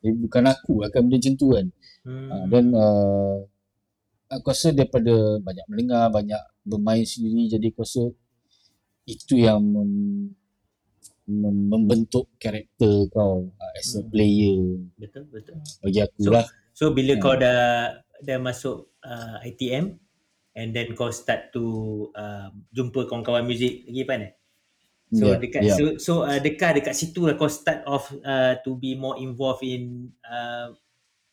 [0.00, 1.66] eh, bukan aku akan benda macam tu kan
[2.08, 2.30] Hmm.
[2.32, 3.36] Uh, dan uh,
[4.34, 5.14] aku rasa daripada
[5.46, 8.02] banyak mendengar, banyak bermain sendiri jadi aku rasa
[9.08, 9.90] itu yang mem,
[11.40, 14.10] mem, membentuk karakter kau uh, as a Hmm.
[14.12, 14.58] player
[14.98, 15.56] betul betul.
[15.82, 16.46] bagi aku So, lah.
[16.78, 17.22] So bila Hmm.
[17.24, 17.58] kau dah
[18.22, 19.98] dah masuk uh, ITM
[20.58, 21.64] and then kau start to
[22.14, 24.32] uh, jumpa kawan-kawan muzik lagi Pan eh?
[25.14, 25.78] So Yeah, dekat yeah.
[25.78, 29.64] so so uh, dekat dekat situ lah kau start off uh, to be more involved
[29.64, 30.70] in uh,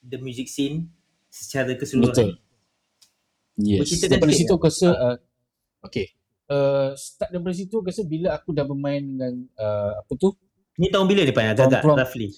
[0.01, 0.89] the music scene
[1.29, 2.39] secara Betul.
[3.55, 3.79] Yes.
[3.81, 5.17] Bercerita Daripada situ aku rasa uh,
[5.79, 6.11] okay.
[6.45, 10.29] Uh, start daripada situ aku rasa bila aku dah bermain dengan uh, apa tu
[10.75, 12.29] Ni tahun bila ni Pan agak-agak Prom- roughly?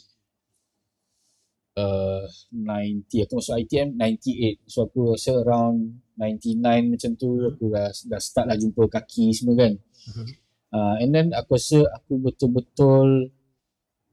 [1.76, 5.78] uh, 90 aku masuk ITM 98 so aku rasa around
[6.16, 7.50] 99 macam tu Hmm.
[7.52, 9.74] aku dah, dah start lah jumpa kaki semua kan
[10.08, 10.26] Mhm.
[10.72, 13.30] uh, and then aku rasa aku betul-betul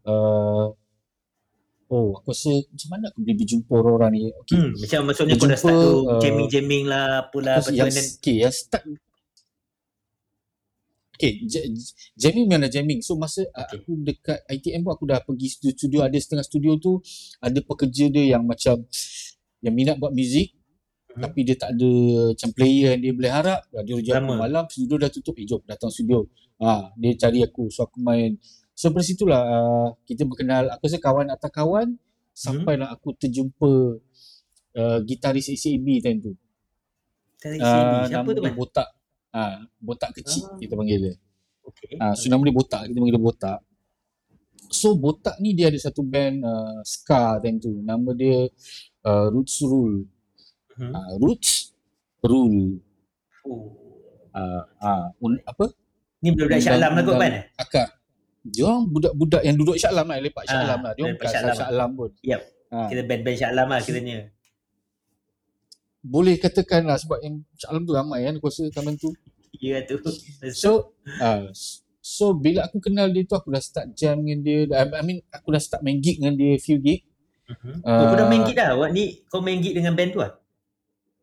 [0.05, 0.67] uh,
[1.90, 5.49] oh aku rasa macam mana aku boleh berjumpa orang-orang ni okay Hmm, macam maksudnya kau
[5.49, 8.85] dah start to uh, jamming-jamming lah apalah Aku tu yang, then okay, yang start
[11.14, 12.99] Okay, j- j- jamming memang dah jamming.
[12.99, 13.79] So masa okay.
[13.79, 16.99] Aku dekat ITM pun aku dah pergi studio-studio ada setengah studio tu
[17.38, 18.83] ada pekerja dia yang macam
[19.62, 20.51] yang minat buat muzik
[21.14, 21.23] Mhm.
[21.23, 21.90] tapi dia tak ada
[22.35, 23.61] macam player yang dia boleh harap.
[23.87, 24.35] Dia jam Lama.
[24.42, 26.27] malam studio dah tutup, eh jom datang studio.
[26.59, 28.35] Ha, dia cari aku so aku main.
[28.74, 30.66] So dari situlah uh, kita berkenal.
[30.74, 31.94] Aku rasa kawan atas kawan
[32.34, 33.70] sampailah aku terjumpa
[34.74, 36.32] uh, gitaris ACAB time tu.
[37.38, 38.10] Tarik Ah, CD.
[38.10, 38.88] Siapa nama tu dia botak.
[39.34, 40.58] Ah, botak kecil Ah.
[40.58, 41.14] kita panggil dia.
[41.64, 41.96] Okay.
[42.02, 43.58] Ah, so nama dia botak, kita panggil dia botak.
[44.74, 47.78] So botak ni dia ada satu band uh, ska time tu.
[47.78, 48.50] Nama dia
[49.06, 50.10] uh, Roots Rule.
[50.74, 50.92] Mhm.
[50.92, 51.70] Ah, Roots
[52.26, 52.82] Rule.
[53.46, 53.70] Oh.
[54.34, 55.70] Ah, ah, un, apa?
[56.18, 57.46] Ni budak-budak Shah Alam lah kot eh?
[57.54, 57.88] Akak.
[58.44, 60.92] Dia orang budak-budak yang duduk Shah Alam lah, lepak Shah Ah, Alam lah.
[60.92, 62.11] Dia orang bukan Shah Alam pun.
[62.20, 62.40] Yep.
[62.68, 64.18] Ah, Kita band-band Shah Alam lah kiranya.
[66.04, 69.09] boleh katakan lah sebab yang Shah Alam tu ramai kan aku rasa zaman tu.
[69.57, 69.96] Ya tu.
[70.52, 71.48] So uh,
[72.04, 74.68] so bila aku kenal dia tu aku dah start jam dengan dia.
[74.68, 77.09] I mean aku dah start main gig dengan dia few gig.
[77.80, 78.04] Ah.
[78.04, 78.76] Oh, kau dah main gig dah?
[78.76, 80.37] Awak ni kau main gig dengan band tu ah?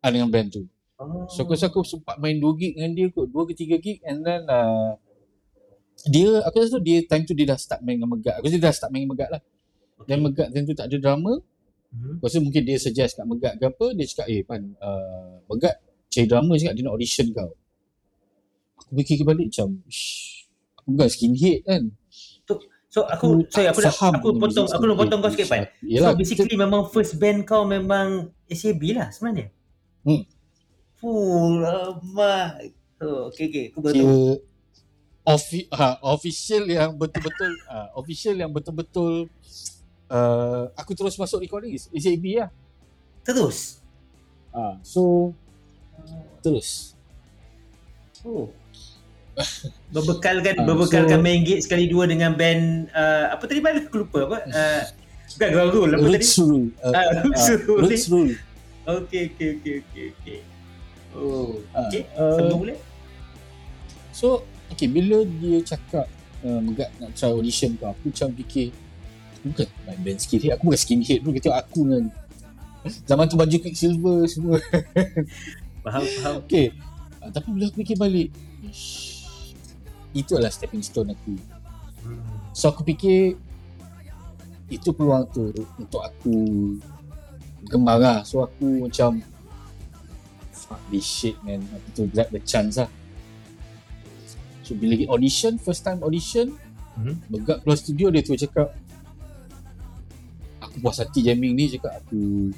[0.02, 0.66] ah, dengan band tu.
[0.98, 1.26] Oh.
[1.30, 3.98] So aku rasa aku sempat main 2 gig dengan dia kot 2 ke 3 gig
[4.02, 4.94] and then uh,
[6.08, 8.56] dia aku rasa tu dia time tu dia dah start main dengan Megat aku rasa
[8.58, 9.42] dia dah start main dengan Megat lah
[10.08, 11.34] dan Megat time tu tak ada drama
[11.92, 12.18] Mhm.
[12.18, 15.76] aku rasa mungkin dia suggest kat Megat ke apa dia cakap eh Pan uh, Megat
[16.08, 17.50] cari drama cakap dia nak audition kau
[18.80, 20.48] aku fikir balik macam "Ish,
[20.80, 21.82] aku bukan skinhead kan
[22.92, 25.64] So aku sorry aku faham aku potong aku nak potong kau sikit Pan.
[25.80, 29.48] Yelah, so basically memang first band kau memang SAB lah sebenarnya.
[30.04, 30.28] Hmm.
[31.00, 32.60] Fuh, lama.
[33.00, 33.64] Oh, okay, okay.
[33.72, 34.36] Aku baru
[35.22, 35.32] tahu.
[35.32, 39.30] offi- ha, official yang betul-betul ha, official yang betul-betul
[40.06, 42.50] uh, aku terus masuk recording is SAB lah
[43.22, 43.78] Terus.
[44.50, 45.30] ha, so
[46.40, 46.92] terus
[48.22, 48.46] Oh.
[49.90, 54.06] Berbekalkan Ah, berbekalkan so- main gig sekali dua dengan band uh, apa tadi balik aku
[54.06, 54.38] lupa apa?
[54.52, 54.82] Uh,
[55.34, 56.26] bukan ground rule apa tadi?
[56.38, 57.80] Rule uh, Ah, Roots ah, Rule.
[57.82, 58.32] Roots Rule
[58.82, 60.38] Okay, okay, okay, okay, okay.
[61.14, 62.02] Oh, Ah, okay.
[62.14, 62.78] uh, Sambung boleh?
[64.12, 66.08] So okay bila dia cakap
[66.42, 68.74] Megat nak try audition kau Aku macam fikir
[69.38, 72.04] Aku bukan main band skinhead Aku bukan skinhead pun Kata aku dengan
[73.06, 74.58] Zaman tu baju Quicksilver semua.
[75.86, 76.34] Faham, faham.
[76.42, 76.74] Okay
[77.22, 78.34] uh, Tapi bila aku fikir balik
[78.66, 79.22] ish,
[80.10, 81.38] Itu adalah stepping stone aku.
[82.02, 82.22] Hmm.
[82.50, 83.38] So aku fikir
[84.66, 86.34] Itu peluang tu Untuk aku
[87.70, 88.18] Gemar lah.
[88.26, 89.22] So aku macam
[90.50, 91.62] Fuck this shit man.
[91.70, 92.90] Aku tu grab the chance lah
[94.72, 96.56] So bila pergi audition First time audition
[96.92, 97.16] Hmm.
[97.24, 98.76] Begak keluar studio Dia tu cakap
[100.60, 102.52] Aku puas hati jamming ni Cakap aku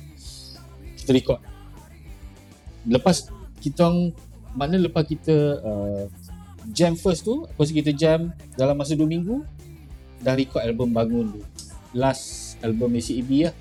[0.98, 1.38] Kita record
[2.82, 4.10] Lepas Kita orang
[4.54, 6.02] Mana lepas kita uh,
[6.66, 9.46] Jam first tu rasa kita jam Dalam masa 2 minggu
[10.18, 11.40] Dah record album bangun tu
[11.94, 13.54] Last album ACAB lah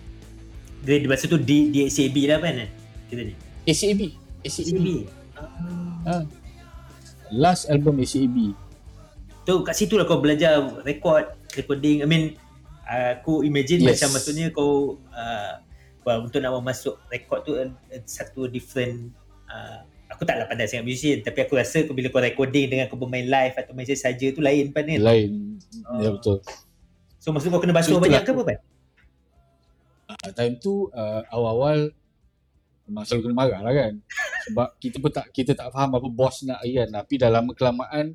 [0.81, 2.65] Dia masa tu di di SAB lah kan?
[2.65, 2.69] eh?
[3.13, 3.33] Kita ni.
[3.69, 4.01] ACAB
[4.41, 4.87] ACAB SAB.
[6.09, 6.25] ha.
[7.33, 8.53] Last album ACAB
[9.43, 11.99] Tu kat situ lah kau belajar record, recording.
[11.99, 12.39] I mean,
[12.87, 13.99] uh, aku imagine Yes.
[13.99, 15.59] macam maksudnya kau uh,
[16.07, 17.67] well, untuk nak masuk record tu uh,
[18.07, 19.11] satu different
[19.51, 23.25] uh, aku taklah pandai sangat musician tapi aku rasa bila kau recording dengan kau bermain
[23.25, 25.01] live atau main saja tu lain pan kan.
[25.01, 25.57] Lain
[25.99, 26.39] Ya betul
[27.17, 28.57] So maksud kau kena basuh So, banyak ke apa pan?
[30.07, 31.91] uh, Time tu uh, Awal-awal
[32.83, 33.93] Selalu kena marah lah kan
[34.51, 38.11] Sebab kita pun tak Kita tak faham apa bos nak kan Tapi dah lama kelamaan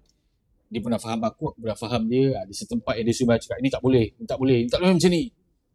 [0.68, 3.58] Dia pun dah faham aku Aku dah faham dia Ada setempat yang dia suruh cakap
[3.64, 5.24] Ini tak boleh Ini tak boleh Ini tak boleh macam ni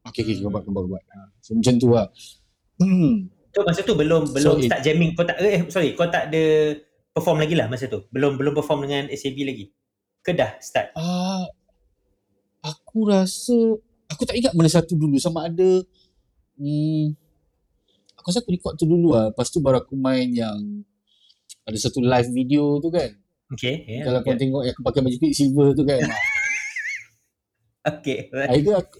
[0.04, 1.32] Okay okay kau buat kau buat, kau buat ha.
[1.40, 2.08] So macam tu lah
[2.84, 3.14] hmm.
[3.56, 6.76] So masa tu belum belum it- start jamming kau tak eh sorry kau tak ada
[7.14, 8.04] perform lagi lah masa tu.
[8.10, 9.70] Belum belum perform dengan SAB lagi.
[10.26, 10.98] Ke dah start?
[10.98, 11.46] Ah,
[12.64, 13.76] Aku rasa
[14.08, 15.84] Aku tak ingat mana satu dulu Sama ada
[16.56, 17.12] hmm,
[18.24, 20.56] Aku rasa aku record tu dulu lah Lepas tu baru aku main yang
[21.68, 23.12] Ada satu live video tu kan
[23.52, 23.84] Okay.
[23.84, 24.40] Yeah, Kalau kau yeah.
[24.40, 26.00] tengok yang aku pakai baju silver tu kan
[28.00, 28.32] Okay.
[28.32, 28.98] Tu aku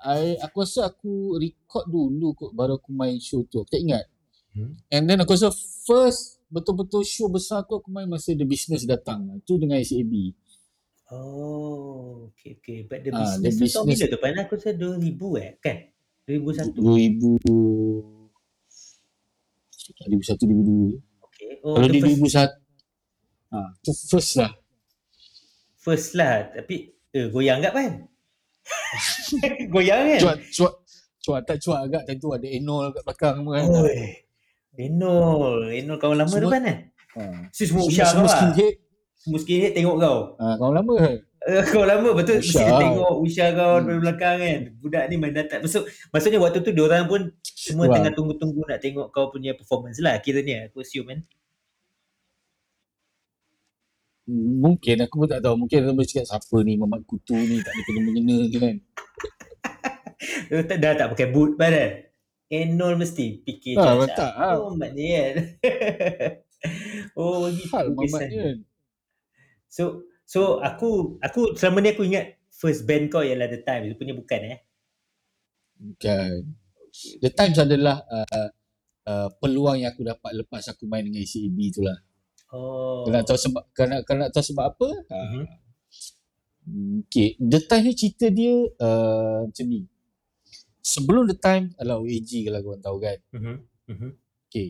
[0.00, 4.08] I, aku rasa aku record dulu kot Baru aku main show tu Aku tak ingat
[4.48, 4.80] Hmm.
[4.88, 5.52] And then aku rasa
[5.84, 10.32] first Betul-betul show besar aku Aku main masa The Business datang Tu dengan SAB
[11.08, 12.84] Oh, okay, okay.
[12.84, 14.18] But the Ah, the business, tu tahun bila business- tu?
[14.20, 15.76] Padahal aku rasa 2000 eh, kan?
[16.28, 16.76] 2001.
[16.76, 18.17] 2000
[20.04, 21.52] 2001 2002 Okay.
[21.62, 22.50] Oh, Kalau di first, 2001
[23.48, 24.50] ha, tu first lah
[25.78, 26.50] first lah.
[26.50, 26.76] Tapi,
[27.10, 27.90] eh, goyang tak kan?
[29.68, 30.20] goyang kan?
[30.20, 30.74] cuak cuak
[31.18, 33.64] cuak tak cuak agak time tu ada Enol kat belakang kan.
[34.74, 35.56] Enol.
[35.68, 36.78] Enol kawan lama Semua- kan kan?
[37.14, 37.22] ha.
[37.50, 38.30] Si semua usah kau lah.
[38.30, 38.74] skinhead
[39.16, 40.18] Semua skinhead tengok kau.
[40.36, 41.16] ha, kawan lama Uh,
[41.68, 42.50] kau lama betul Usha.
[42.50, 43.84] mesti dia tengok Usha kau Hmm.
[43.86, 44.60] dari belakang kan.
[44.76, 45.60] Budak ni main datang.
[45.60, 47.94] Maksud, maksudnya waktu tu diorang pun semua Wah.
[47.94, 51.20] tengah tunggu-tunggu nak tengok kau punya performance lah kiranya aku assume kan.
[54.28, 57.80] mungkin aku pun tak tahu mungkin orang cakap siapa ni Mamat Kutu ni tak ada
[57.80, 58.76] kena-mengena ke kan
[60.84, 62.04] dah tak pakai boot badan.
[62.48, 64.56] Enol mesti fikir Ah, macam tak, ah.
[64.56, 65.34] Oh, mat ni kan.
[67.12, 68.56] oh, gitu hal Mamat ni kan
[69.76, 73.88] So, so aku aku selama ni aku ingat first band kau ialah The Time.
[73.88, 74.58] Itu punya bukan eh.
[75.78, 76.52] bukan
[77.22, 78.48] The Times adalah uh,
[79.08, 81.98] uh, peluang yang aku dapat lepas aku main dengan ACAB tu lah
[82.48, 83.04] Oh.
[83.04, 84.88] Kau nak tahu sebab kau nak, kau nak tahu sebab apa?
[85.12, 85.42] Mhm.
[87.04, 87.36] Okay.
[87.36, 89.84] The Time ni cerita dia uh, macam ni.
[90.80, 93.18] Sebelum The Time adalah OAG kalau korang tahu kan.
[93.36, 93.56] Mhm.
[93.92, 94.10] Mhm.
[94.48, 94.68] Okay.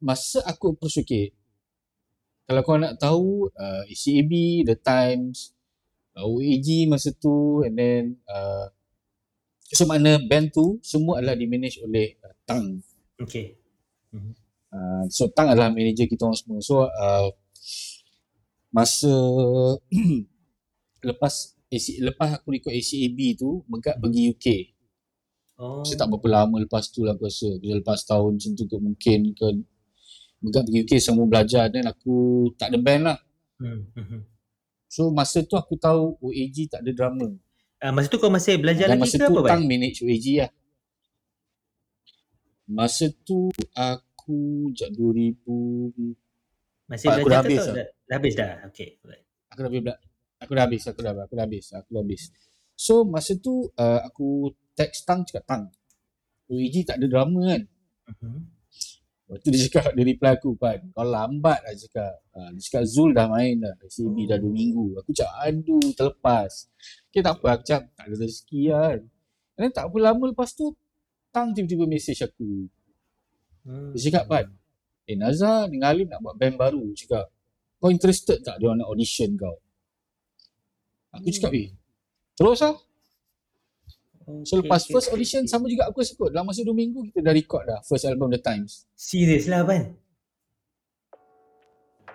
[0.00, 1.36] Masa aku approach okay.
[2.48, 5.52] Kalau kau nak tahu uh, ACAB, The Times,
[6.16, 8.72] uh, OAG masa tu and then uh,
[9.68, 12.80] so makna band tu semua adalah dimanage oleh uh, Tang.
[13.20, 13.54] Okay.
[14.16, 14.32] Mhm.
[14.68, 16.58] Uh, so Tang adalah manager kita orang semua.
[16.64, 17.28] So uh,
[18.72, 19.12] masa
[21.08, 24.46] lepas AC, lepas aku ikut ACAB tu Megat pergi UK.
[25.58, 25.82] Oh.
[25.84, 27.60] Saya tak berapa lama lepas tu lah aku rasa.
[27.60, 29.46] Lepas tahun macam tu kot mungkin ke
[30.38, 33.18] Megat pergi UK semua belajar dan aku tak ada band lah.
[33.58, 33.90] Hmm.
[33.94, 34.22] hmm.
[34.88, 37.28] So masa tu aku tahu OAG tak ada drama.
[37.78, 39.70] Uh, masa tu kau masih belajar Dan lagi masa ke tu apa, Tang Bai?
[39.70, 40.50] manage OAG lah.
[42.68, 45.40] Masa tu aku sejak 2000
[46.88, 47.66] Masih Aku dah belajar habis ke tak?
[47.66, 47.74] dah.
[47.74, 48.48] Dah, dah habis dah.
[48.68, 48.88] Okey.
[49.04, 49.24] Alright.
[49.48, 49.82] aku dah habis
[50.38, 52.22] aku dah habis aku dah aku dah habis aku dah habis
[52.78, 55.64] so masa tu uh, aku text Tang cakap Tang
[56.46, 57.62] OEG tak ada drama kan
[58.08, 58.40] Mhm.
[59.28, 62.16] Lepas tu dia cakap, dia reply aku Pan, kau lambat lah cakap.
[62.32, 64.96] Ha, dia cakap Zul dah main dah, CB dah 2 minggu.
[65.04, 66.72] Aku cakap, aduh terlepas.
[67.12, 68.98] Okay tak apa, aku cakap, tak ada rezeki kan.
[69.52, 70.72] And then tak apa lama lepas tu,
[71.28, 72.72] Tang tiba-tiba message aku.
[73.68, 73.92] Hmm.
[73.92, 74.46] Dia cakap Pan,
[75.04, 76.80] eh Nazar dengan Alim nak buat band baru.
[76.96, 77.28] Dia cakap,
[77.84, 79.60] kau interested tak dia nak audition kau?
[81.20, 81.68] Aku cakap, eh,
[82.32, 82.80] terus lah.
[84.44, 85.52] So Okay, lepas okay, first okay, audition okay.
[85.52, 86.30] sama juga aku rasa kot.
[86.36, 88.84] Dalam masa 2 minggu kita dah record dah first album The Times.
[88.92, 89.96] Serius lah Ban.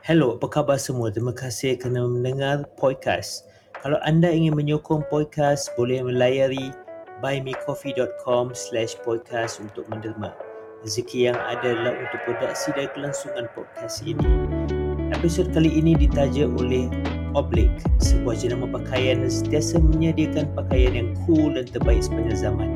[0.04, 1.10] Hello, apa khabar semua?
[1.16, 3.48] Terima kasih kerana mendengar podcast.
[3.80, 6.76] Kalau anda ingin menyokong podcast, boleh melayari
[7.24, 10.36] buymecoffee.com slash podcast untuk menderma.
[10.84, 14.83] Rezeki yang ada adalah untuk produksi dan kelangsungan podcast ini.
[15.24, 16.92] Episod kali ini ditaja oleh
[17.32, 22.76] Oblique, sebuah jenama pakaian yang sentiasa menyediakan pakaian yang cool dan terbaik sepanjang zaman.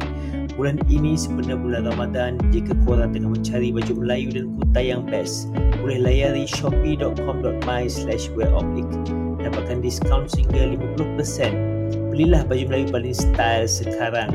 [0.55, 5.51] Bulan ini sebenarnya bulan Ramadan, jika korang tengah mencari baju Melayu dan kutai yang best,
[5.83, 8.95] boleh layari shopee.com.my slash wearoblique.
[9.43, 10.71] Dapatkan diskaun sehingga
[11.03, 12.15] 50%.
[12.15, 14.31] Belilah baju Melayu paling style sekarang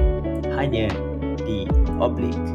[0.52, 0.92] hanya
[1.48, 1.64] di
[1.96, 2.52] Oblique.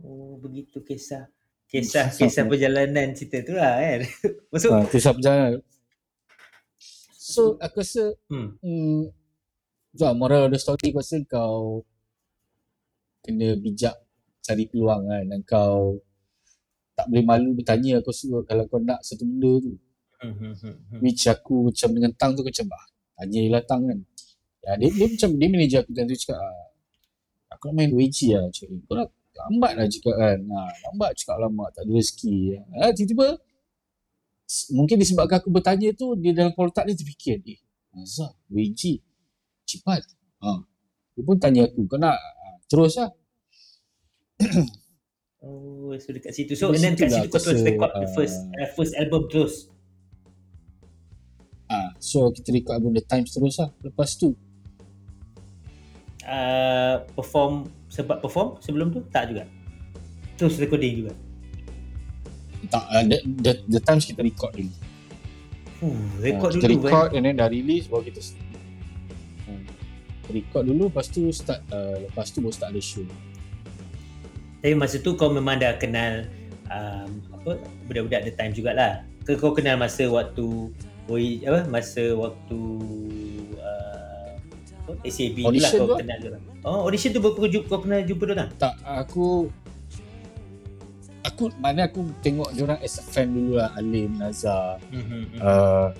[0.00, 1.35] Oh, begitu kisah.
[1.66, 4.00] Kisah kisah perjalanan cerita tu lah kan.
[4.54, 4.70] Masuk.
[4.70, 5.60] Ha, kisah perjalanan.
[7.26, 8.54] So aku rasa Hmm.
[8.62, 9.10] hmm,
[9.98, 11.82] so, moral of the story aku rasa kau
[13.26, 13.98] kena bijak
[14.46, 15.98] cari peluang kan dan kau
[16.94, 19.74] tak boleh malu bertanya aku rasa kalau kau nak satu benda tu
[20.16, 22.86] Hmm, hmm, hmm, which aku macam dengan Tang tu aku macam ah,
[23.20, 24.00] tanya lah Tang kan
[24.64, 26.66] ya, dia, dia macam dia manager aku dan dia cakap ah,
[27.52, 29.08] aku nak main WG lah cakap, "Eh, kau nak
[29.44, 32.36] lambat lah cakap kan ha, lambat cakap lama tak ada rezeki
[32.80, 33.28] ha, tiba-tiba
[34.72, 37.60] mungkin disebabkan aku bertanya tu dia dalam kepala otak dia terfikir eh
[37.96, 39.02] Azhar WG
[39.66, 40.02] cepat
[40.40, 40.62] ha.
[41.14, 43.10] dia pun tanya aku kau nak ah, terus lah
[45.46, 46.58] Oh, so dekat situ.
[46.58, 49.30] So, Di and then kat situ kau terus record the uh, first uh, first album
[49.30, 49.70] terus.
[51.70, 51.94] ha.
[51.98, 54.34] so kita record album The Times terus lah lepas tu
[56.26, 59.44] Uh, perform sebab perform sebelum tu tak juga.
[60.36, 61.12] Terus recording juga.
[62.66, 64.72] tak, uh, the, the, the Times kita record dulu
[65.76, 65.92] Huh,
[66.24, 68.20] record Ah, kita dulu record and then dah release baru kita
[69.46, 69.64] hmm.
[70.32, 73.04] record dulu lepas tu start uh, lepas tu baru start ada show
[74.64, 76.26] Tapi masa tu kau memang dah kenal
[76.72, 79.06] um, apa budak-budak the time jugalah.
[79.22, 80.74] Ke kau kenal masa waktu
[81.06, 83.05] oi apa masa waktu uh,
[85.02, 86.42] ACB tu lah Audition kau kenal dia orang.
[86.62, 88.50] Oh, audition tu baru kau jumpa, kau kenal jumpa dia orang.
[88.56, 89.26] tak aku
[91.22, 95.26] aku mana aku tengok dia orang as a fan dulu lah Alim Nazar Hmm.
[95.36, 95.90] uh,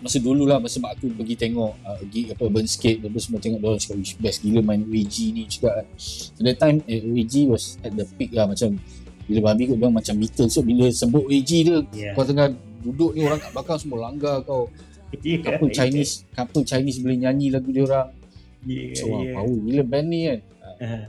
[0.00, 3.38] masa dulu lah masa mak aku pergi tengok uh, gig apa Burn Skate apa semua
[3.38, 7.04] tengok dia orang cakap "Wish, best gila main WG ni kan at that time eh,
[7.04, 8.80] WG was at the peak lah macam
[9.28, 12.16] bila babi kot dia orang macam Beatles so bila sebut WG dia Yeah.
[12.16, 14.72] kau tengah duduk ni orang kat belakang semua langgar kau
[15.10, 18.14] Yeah, couple Chinese couple Chinese boleh nyanyi lagu dia orang
[18.60, 19.20] Yeah, so yeah.
[19.24, 19.34] yeah.
[19.34, 20.40] power gila band ni kan
[20.80, 21.04] Uh,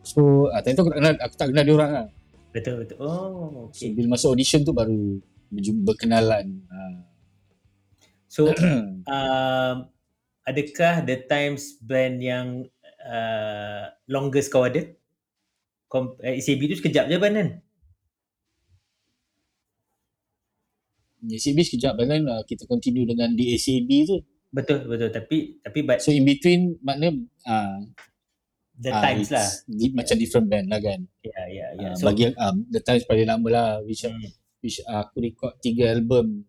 [0.00, 2.06] so uh, time tu aku tak kenal aku tak kenal dia orang lah
[2.56, 2.96] betul betul.
[2.96, 3.92] Oh, so okay.
[3.92, 5.20] bila masuk audition tu baru
[5.84, 7.04] berkenalan uh.
[8.34, 8.50] So,
[9.14, 9.76] um,
[10.42, 12.66] adakah The Times band yang
[13.06, 14.90] uh, longest kau ada?
[15.86, 17.48] Kom- uh, ECB tu sekejap je band kan?
[21.28, 24.18] ACB sekejap and then uh, kita continue dengan DACB tu
[24.54, 27.78] Betul betul tapi tapi but so in between maknanya uh,
[28.74, 29.46] The uh, Times lah.
[29.66, 31.88] di, macam different band lah kan Ya ya ya.
[31.90, 34.30] uh, So bagi um, The Times paling lama lah which, hmm,
[34.62, 36.46] which uh, aku record tiga album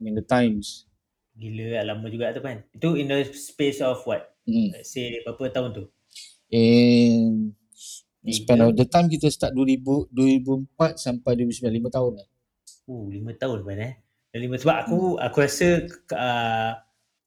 [0.00, 0.88] in The Times
[1.32, 2.60] gila lah, lama juga tu kan.
[2.76, 4.36] Itu in the space of what?
[4.44, 4.68] hmm.
[4.76, 5.84] Let's say berapa tahun tu?
[8.22, 8.36] Tiga.
[8.38, 12.28] span of the time kita start 2000, 2004 sampai 2009 5 tahun lah
[12.82, 13.94] Uh, lima tahun kan eh.
[14.32, 15.84] Lima sebab aku aku rasa
[16.16, 16.72] uh,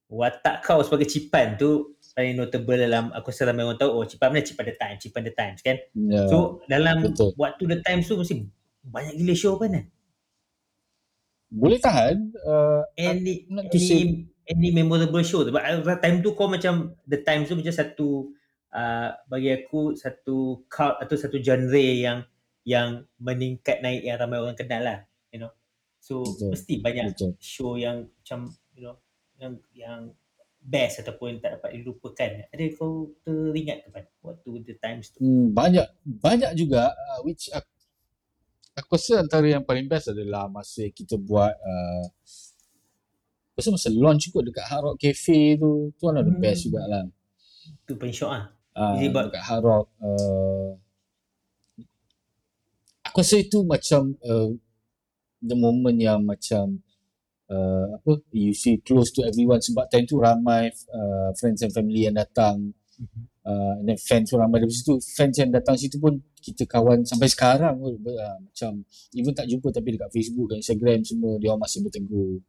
[0.10, 4.34] watak kau sebagai Cipan tu paling notable dalam aku rasa ramai orang tahu oh Cipan
[4.34, 5.78] mana Cipan the Times, Cipan the Times kan.
[5.94, 6.26] Ya.
[6.26, 7.38] So dalam betul.
[7.38, 8.50] waktu the Times tu mesti
[8.86, 9.86] banyak gila show kan kan.
[11.56, 15.54] boleh tahan uh, Any to say- any any memorable show tu.
[15.54, 18.34] But uh, time tu kau macam the Times tu macam satu
[18.74, 22.26] uh, bagi aku satu cult atau satu genre yang
[22.66, 25.00] yang meningkat naik yang ramai orang kenal lah.
[26.06, 26.54] So Betul.
[26.54, 28.94] mesti banyak betul show yang macam you know
[29.42, 30.02] yang yang
[30.62, 32.46] best ataupun tak dapat dilupakan.
[32.54, 35.22] Ada kau teringat ke waktu the times tu?
[35.22, 37.70] Hmm, banyak banyak juga uh, which aku,
[38.74, 42.06] aku rasa antara yang paling best adalah masa kita buat uh,
[43.58, 46.42] rasa masa launch kot dekat Hard Rock Cafe tu tu one of the Hmm.
[46.42, 47.06] best jugalah
[47.90, 48.44] Tu paling syok ah.
[48.78, 50.70] uh, it about- dekat Hard Rock uh,
[53.06, 54.50] aku rasa itu macam uh,
[55.48, 56.82] the moment yang macam
[57.50, 59.62] uh, apa you see close to everyone.
[59.62, 62.74] Sebab time tu ramai uh, friends and family yang datang.
[63.46, 64.58] Uh, and then fans pun ramai.
[64.64, 68.72] Dari situ fans yang datang situ pun kita kawan sampai sekarang pun uh, macam
[69.14, 72.42] even tak jumpa tapi dekat Facebook dan Instagram semua dia orang masih bertegur.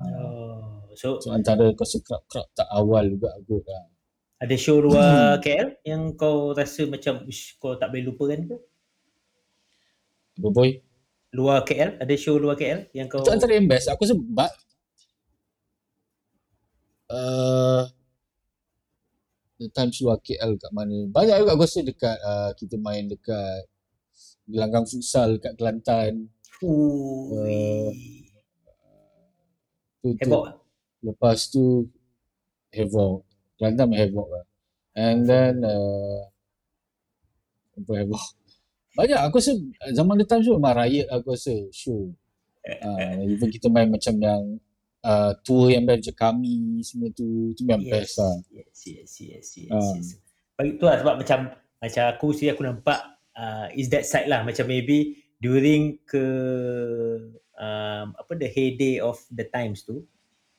[0.00, 3.84] Oh, so so antara kau crowd-crowd tak awal juga kot lah.
[4.42, 7.22] ada show luar KL yang kau rasa macam
[7.60, 8.56] kau tak boleh lupakan ke?
[10.40, 10.80] boy
[11.32, 14.04] Luar KL, ada show luar KL yang kau itu antara yang best aku
[14.36, 14.52] ba-
[17.08, 17.88] uh,
[19.56, 23.64] the times luar KL kat mana banyak juga aku rasa dekat uh, kita main dekat
[24.44, 26.28] gelanggang futsal kat Kelantan
[26.62, 27.90] Ui.
[30.04, 30.42] tu, tu Heboh.
[30.46, 30.54] ah?
[31.02, 31.90] Lepas tu
[32.70, 33.26] Havoc.
[33.58, 34.44] Kelantan main Havoc lah.
[34.94, 36.30] And then uh,
[37.78, 38.24] apa Havoc.
[38.92, 42.12] Banyak aku rasa uh, zaman the time tu memang riot aku rasa show.
[42.62, 44.42] Uh, even kita main macam yang
[45.02, 48.36] uh, tour yang best macam kami semua tu tu memang best lah.
[48.52, 49.92] Yes, yes, yes, yes, Ah.
[49.98, 50.08] yes.
[50.54, 51.38] Bagi tu lah sebab macam
[51.82, 53.00] macam aku sih aku nampak
[53.34, 56.22] uh, is that side lah macam maybe during ke
[57.58, 60.06] um, apa the heyday of the times tu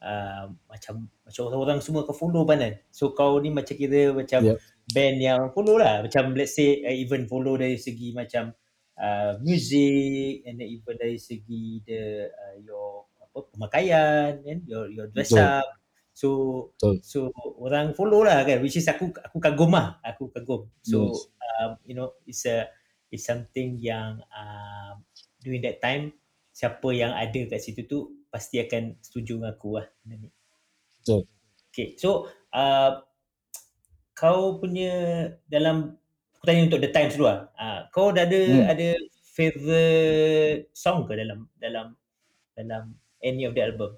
[0.03, 4.59] uh, macam macam orang-orang semua kau follow kan so kau ni macam kira macam Yep.
[4.91, 8.51] Band yang follow lah macam let's say uh, even follow dari segi macam
[8.99, 15.07] uh, music and then even dari segi the uh, your apa pemakaian kan your your
[15.09, 15.47] dress Betul.
[15.47, 15.67] up
[16.13, 16.29] so
[16.75, 16.95] Betul.
[17.01, 17.19] so
[17.63, 21.31] orang follow lah kan which is aku aku kagum lah aku kagum so Yes.
[21.57, 22.67] um, you know it's a
[23.13, 25.01] it's something yang um,
[25.41, 26.13] during that time
[26.53, 30.29] siapa yang ada kat situ tu pasti akan setuju dengan aku lah benda ni.
[31.01, 31.21] Betul.
[31.73, 33.01] Okay, so uh,
[34.13, 34.91] kau punya
[35.49, 35.97] dalam
[36.37, 37.39] aku tanya untuk the times dulu lah.
[37.57, 38.65] Uh, kau dah ada Hmm.
[38.69, 38.87] ada
[39.33, 41.97] favorite song ke dalam dalam
[42.53, 42.83] dalam
[43.21, 43.97] any of the album?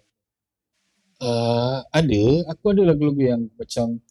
[1.15, 4.03] Uh, ada, aku ada lagu-lagu yang macam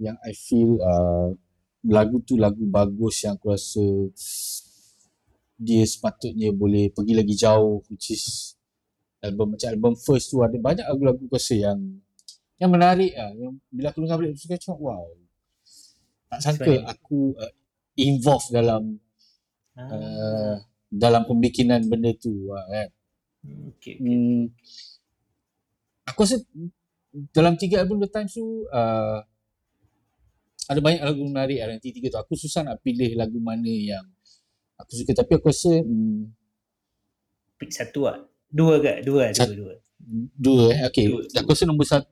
[0.00, 1.36] yang I feel uh,
[1.84, 3.84] lagu tu lagu bagus yang aku rasa
[5.60, 8.56] dia sepatutnya boleh pergi lagi jauh which is
[9.20, 12.00] album macam album first tu ada banyak lagu-lagu aku rasa yang
[12.56, 15.04] yang menarik lah yang bila aku dengar balik aku macam wow
[16.30, 16.86] tak sangka Sebenarnya.
[16.88, 17.52] aku uh,
[17.98, 18.96] involved dalam
[19.70, 20.54] Ah, uh,
[20.90, 22.88] dalam pembikinan benda tu lah, kan
[23.46, 23.94] hmm, okay, okay.
[24.02, 24.42] Hmm,
[26.04, 26.36] aku rasa
[27.30, 29.18] dalam tiga album The Times tu uh,
[30.66, 32.18] ada banyak lagu menarik lah nanti tiga tu.
[32.18, 34.06] Aku susah nak pilih lagu mana yang
[34.78, 36.30] aku suka tapi aku rasa hmm,
[37.58, 38.18] Pick satu lah.
[38.46, 39.02] Dua ke?
[39.02, 39.74] Dua, dua, Sat- dua.
[40.34, 40.80] dua eh.
[40.90, 41.22] Okay, Dua.
[41.42, 42.06] aku rasa nombor satu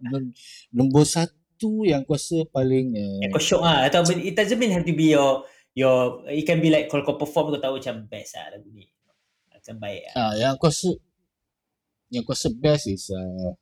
[0.70, 3.87] nombor satu yang aku rasa paling uh, Yang kau shock lah.
[3.87, 5.42] Atau it doesn't mean have to be your,
[5.75, 8.87] your, it can be like kalau kau perform kau tahu macam best lah lagu ni.
[9.59, 10.14] Akan baik lah.
[10.16, 10.90] ah, yang aku rasa
[12.09, 13.53] yang aku rasa best is uh,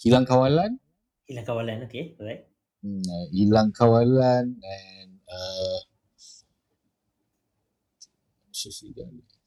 [0.00, 0.80] Hilang Kawalan
[1.24, 2.16] Hilang kawalan, okay.
[2.20, 2.48] Alright.
[2.84, 5.80] hmm, uh, Hilang Kawalan and uh,
[8.52, 8.88] so, so,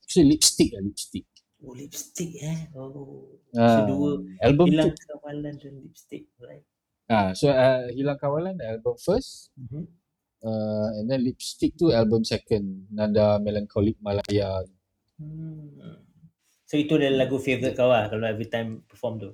[0.05, 1.25] so, lipstick lah lipstick
[1.57, 2.69] Oh, lipstick eh.
[2.77, 3.33] Oh.
[3.57, 4.21] Ah, dua.
[4.45, 6.29] album Hilang tu kawalan dan lipstick.
[6.37, 6.61] Alright.
[7.07, 9.83] Ah so uh, Hilang Kawalan album first Mm-hmm.
[10.43, 14.63] uh, and then lipstick tu album second Nada Melancholic Malaya
[15.17, 16.05] Hmm.
[16.67, 19.31] So itu adalah lagu favourite kau lah kalau every time perform tu.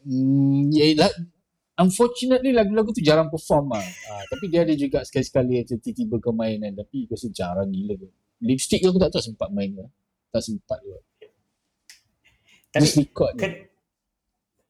[0.00, 1.08] Hmm, ya, la,
[1.78, 3.84] unfortunately lagu-lagu tu jarang perform lah.
[4.10, 6.72] Ah, tapi dia ada juga sekali-sekali tiba-tiba kau main kan.
[6.82, 8.08] Tapi aku rasa jarang gila tu.
[8.42, 9.86] Lipstick aku tak tahu sempat main ke.
[10.32, 11.00] Tak sempat juga.
[12.70, 13.50] Tapi Just record kan,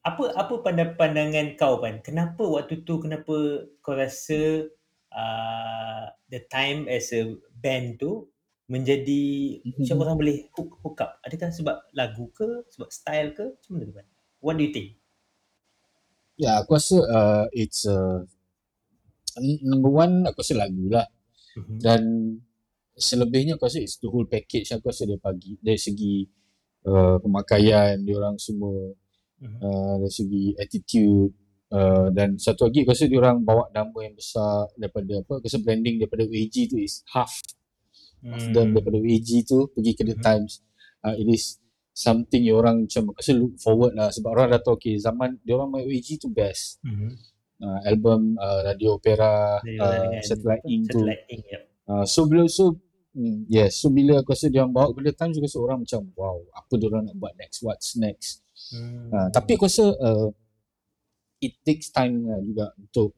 [0.00, 2.00] apa apa pandang pandangan kau kan?
[2.00, 4.64] Kenapa waktu tu kenapa kau rasa
[5.12, 8.28] uh, the time as a band tu
[8.70, 9.76] menjadi Mhm.
[9.82, 11.20] macam orang boleh hook, hook up?
[11.26, 12.64] Adakah sebab lagu ke?
[12.72, 13.44] Sebab style ke?
[13.44, 14.06] Macam mana tu Pan?
[14.40, 14.96] What do you think?
[16.40, 18.24] Ya, aku rasa uh, it's uh,
[19.60, 21.04] number one aku rasa lagu lah.
[21.60, 21.76] Mhm.
[21.76, 22.02] Dan
[22.96, 26.24] selebihnya aku rasa it's the whole package aku rasa dia bagi dari segi
[26.88, 28.96] uh, pemakaian dia orang semua.
[29.40, 31.32] Uh, dari segi attitude
[31.72, 35.46] uh, dan satu lagi aku rasa dia orang bawa nama yang besar daripada apa aku
[35.48, 37.32] rasa branding daripada WG tu is half
[38.20, 40.24] of them daripada WG tu pergi ke The Mhm.
[40.24, 40.52] Times.
[41.00, 41.56] Uh, it is
[41.96, 45.40] something yang orang macam aku rasa look forward lah sebab orang dah tahu okay zaman
[45.40, 46.80] dia orang main WG tu best.
[46.84, 47.16] Mhm.
[47.60, 51.04] uh, album uh, Radio Opera uh, Satellite Ink tu.
[51.04, 51.68] Ink, yep.
[51.84, 52.72] Uh, so bila so
[53.12, 56.00] mm, yes so bila aku rasa dia orang bawa benda time juga rasa orang macam
[56.16, 57.60] wow apa dia orang nak buat next?
[57.60, 59.10] What's next Hmm.
[59.10, 60.30] uh, tapi aku rasa uh,
[61.42, 63.16] it takes time lah juga untuk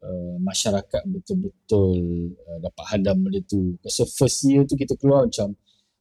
[0.00, 1.92] uh, masyarakat betul-betul
[2.32, 5.52] uh, dapat hadam benda tu aku rasa first year tu kita keluar macam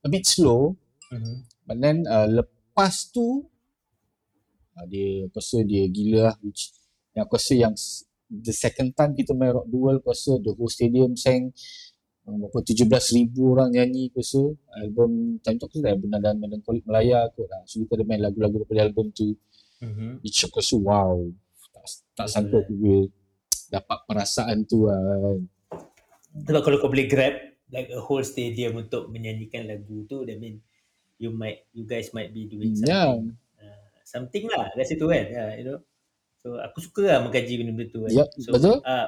[0.01, 0.75] a bit slow
[1.05, 1.35] Mhm.
[1.69, 3.45] but then uh, lepas tu
[4.73, 6.73] uh, dia aku rasa dia gila lah which
[7.13, 7.73] yang aku rasa yang
[8.25, 11.53] the second time kita main Rock Duel aku rasa the whole stadium sang
[12.26, 14.41] berapa 17,000 orang nyanyi aku rasa
[14.82, 18.21] album time tu aku rasa album Nadan Melankolik Melaya kot lah so kita ada main
[18.21, 19.38] lagu-lagu daripada album tu
[19.76, 20.26] Mhm.
[20.26, 21.19] which aku rasa wow
[21.76, 21.86] tak,
[22.17, 23.05] tak sangka aku boleh
[23.69, 25.39] dapat perasaan tu lah kan.
[26.36, 27.36] Sebab kalau kau boleh grab
[27.71, 30.61] like a whole stadium untuk menyanyikan lagu tu, that mean
[31.17, 32.89] you might you guys might be doing something.
[32.89, 35.26] Ya, Uh, something lah kat situ kan.
[35.32, 35.80] Uh, you know.
[36.43, 38.11] So aku suka lah mengkaji benda-benda tu kan.
[38.13, 38.78] Ya, so, betul.
[38.86, 39.07] Uh,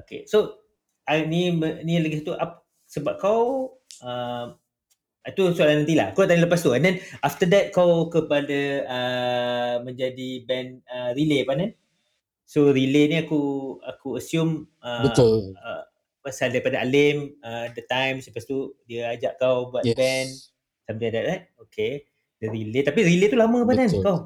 [0.00, 0.24] okay.
[0.24, 0.59] So
[1.26, 1.50] ni
[1.82, 4.54] ni lagi satu up, sebab kau uh,
[5.26, 6.16] itu soalan nanti lah.
[6.16, 6.72] Kau tanya lepas tu.
[6.72, 11.76] And then after that kau kepada uh, menjadi band uh, relay apa?
[12.48, 15.86] So relay ni aku aku assume uh, betul uh,
[16.24, 19.96] pasal daripada Alim uh, The Times lepas tu dia ajak kau buat Yes.
[19.96, 20.30] band
[20.88, 21.44] something like that right?
[21.68, 21.92] Okay.
[22.40, 24.18] The relay tapi relay tu lama apa kan kau?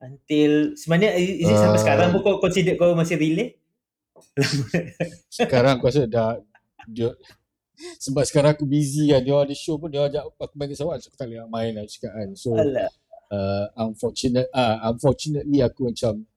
[0.00, 3.59] Until sebenarnya is it sampai Uh, sekarang pun kau consider kau masih relay?
[5.36, 6.36] sekarang aku rasa dah
[6.88, 7.12] dia
[7.96, 11.16] sebab sekarang aku busy kan dia ada show pun dia ajak aku main so aku
[11.16, 12.28] tak boleh main lah cakap kan.
[12.36, 12.90] So Alah.
[13.32, 16.28] uh, unfortunate uh, unfortunately aku macam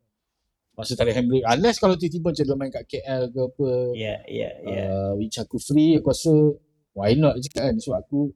[0.74, 4.16] masa tak ada handbrake unless kalau tiba-tiba macam dia main kat KL ke apa Ya,
[4.26, 4.82] ya, ya.
[4.90, 6.34] uh, which aku free aku rasa
[6.96, 7.76] why not cakap kan?
[7.78, 8.32] So aku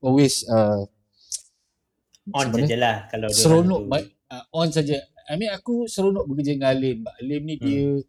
[0.00, 0.82] always uh,
[2.34, 4.98] On sajalah kalau seronok ma- uh, on saja.
[5.30, 8.02] I mean aku seronok bekerja dengan Alim Alim ni dia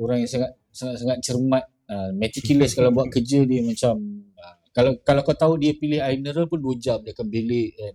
[0.00, 4.00] orang yang sangat sangat sangat cermat uh, meticulous kalau buat kerja dia macam
[4.40, 7.76] uh, kalau kalau kau tahu dia pilih air mineral pun 2 jam dia akan belik
[7.76, 7.94] kan.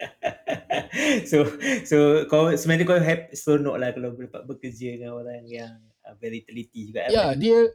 [1.30, 1.44] so
[1.86, 1.96] so
[2.28, 5.72] kau sebenarnya kau happy seronok lah kalau dapat bekerja dengan orang yang
[6.04, 7.08] uh, very teliti juga.
[7.08, 7.72] Ya dia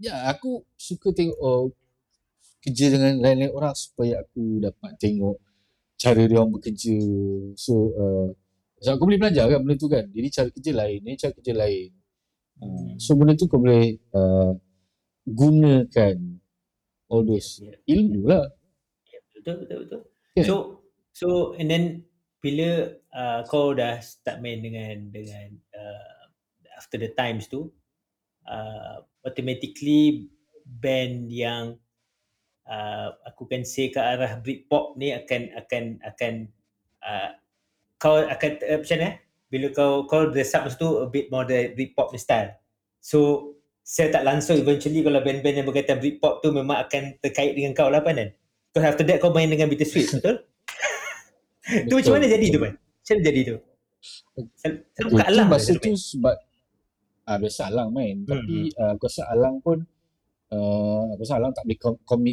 [0.00, 1.72] ya aku suka tengok oh,
[2.60, 5.36] kerja dengan lain-lain orang supaya aku dapat tengok
[5.96, 6.96] cara dia orang bekerja.
[7.56, 8.28] So uh,
[8.80, 10.04] so aku boleh belajar kan benda tu kan.
[10.08, 11.90] Jadi cara kerja lain, ni cara kerja lain.
[12.60, 14.52] Uh, so benda tu kau boleh uh,
[15.28, 16.16] gunakan
[17.12, 18.48] all those Ya, ilmu lah.
[19.36, 20.00] betul betul betul.
[20.36, 20.44] Kan?
[20.44, 20.54] So
[21.12, 21.26] so
[21.56, 21.84] and then
[22.40, 26.20] bila uh, kau dah start main dengan dengan uh,
[26.76, 27.68] after the times tu
[28.48, 30.28] uh, automatically
[30.64, 31.76] band yang
[32.68, 36.34] uh, aku kan say ke arah Britpop ni akan akan akan
[37.04, 37.30] uh,
[38.00, 39.14] kau akan uh, macam mana eh?
[39.50, 42.56] bila kau kau dress up masa tu a bit more the Britpop style.
[42.98, 47.74] So saya tak langsung eventually kalau band-band yang berkaitan Britpop tu memang akan terkait dengan
[47.74, 48.32] kau lah kan?
[48.70, 50.46] Because after that kau main dengan Bittersweet, betul?
[51.86, 52.72] tu macam mana jadi tu kan?
[52.78, 53.56] Macam mana jadi tu?
[54.56, 56.36] Sel- Selalu kat Alang masa tu sebab
[57.28, 59.78] ah biasa Alang main Hmm, tapi uh, aku rasa Alang pun
[60.50, 61.78] uh, aku rasa Alang tak boleh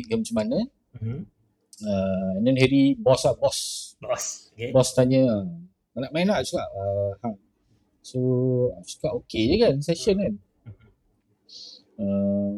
[0.05, 0.57] ke macam mana
[0.97, 1.21] Hmm.
[1.85, 4.53] uh, and then Harry boss lah boss Bos.
[4.53, 4.69] Okay.
[4.69, 5.25] boss tanya
[5.93, 7.29] kau nak main tak aku cakap uh, ha.
[8.05, 8.19] so
[8.77, 10.33] aku cakap okay je kan session kan
[12.01, 12.53] uh,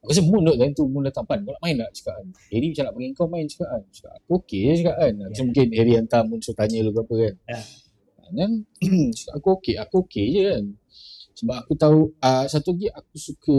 [0.00, 2.28] aku rasa Moon tu time tu Moon datang pan kau nak main tak cakap kan
[2.48, 5.28] Harry macam nak panggil kau main cakap kan cakap aku okay je cakap kan yeah.
[5.28, 5.44] Yeah.
[5.44, 7.64] mungkin Harry hantar Moon suruh tanya lu ke apa kan Yeah.
[8.24, 8.52] and then
[9.16, 10.64] cakap aku okay aku okay je kan
[11.36, 13.56] sebab aku tahu uh, satu lagi aku suka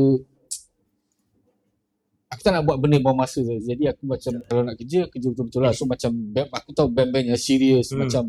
[2.34, 5.61] aku tak nak buat benda buang masa jadi aku macam kalau nak kerja kerja betul-betul
[5.61, 8.01] lah so macam band, aku tahu band-band yang serius Hmm.
[8.01, 8.23] macam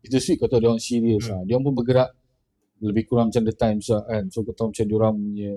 [0.00, 1.32] itu sweet kau tahu dia orang serius Hmm.
[1.32, 2.10] lah dia orang pun bergerak
[2.80, 5.50] lebih kurang macam the times lah kan so kau tahu macam dia orang punya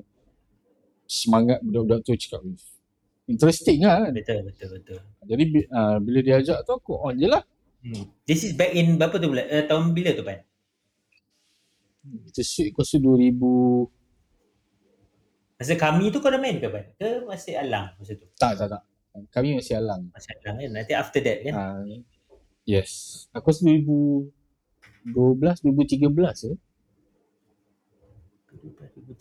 [1.03, 2.59] semangat budak-budak tu cakap "Wih,
[3.25, 4.99] interesting lah kan Betul, betul, betul.
[5.23, 7.43] jadi uh, bila dia ajak tu aku on je lah
[7.83, 8.07] Hmm.
[8.23, 9.43] This is back in berapa tu bulan?
[9.43, 10.39] Uh, tahun bila tu Pan?
[12.31, 14.02] kita shoot aku rasa 2000
[15.57, 16.85] Masa kami tu kau dah main ke Pan?
[16.97, 18.25] Ke masih alang masa tu?
[18.35, 18.81] Tak, tak, tak.
[19.29, 20.09] Kami masih alang.
[20.09, 20.69] Masih alang kan?
[20.73, 21.53] Nanti after that kan?
[21.53, 22.01] Uh,
[22.65, 23.25] yes.
[23.31, 26.57] Aku rasa 2012, 2013 eh.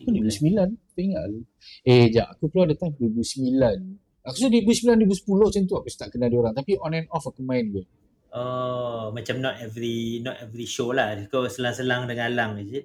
[0.03, 1.22] 2009 Tak ingat
[1.83, 6.09] Eh sekejap Aku keluar the time 2009 Aku rasa 2009 2010 macam tu Aku start
[6.14, 7.83] kenal dia orang Tapi on and off aku main je
[8.35, 12.85] Oh Macam not every Not every show lah Kau selang-selang dengan Alang is it?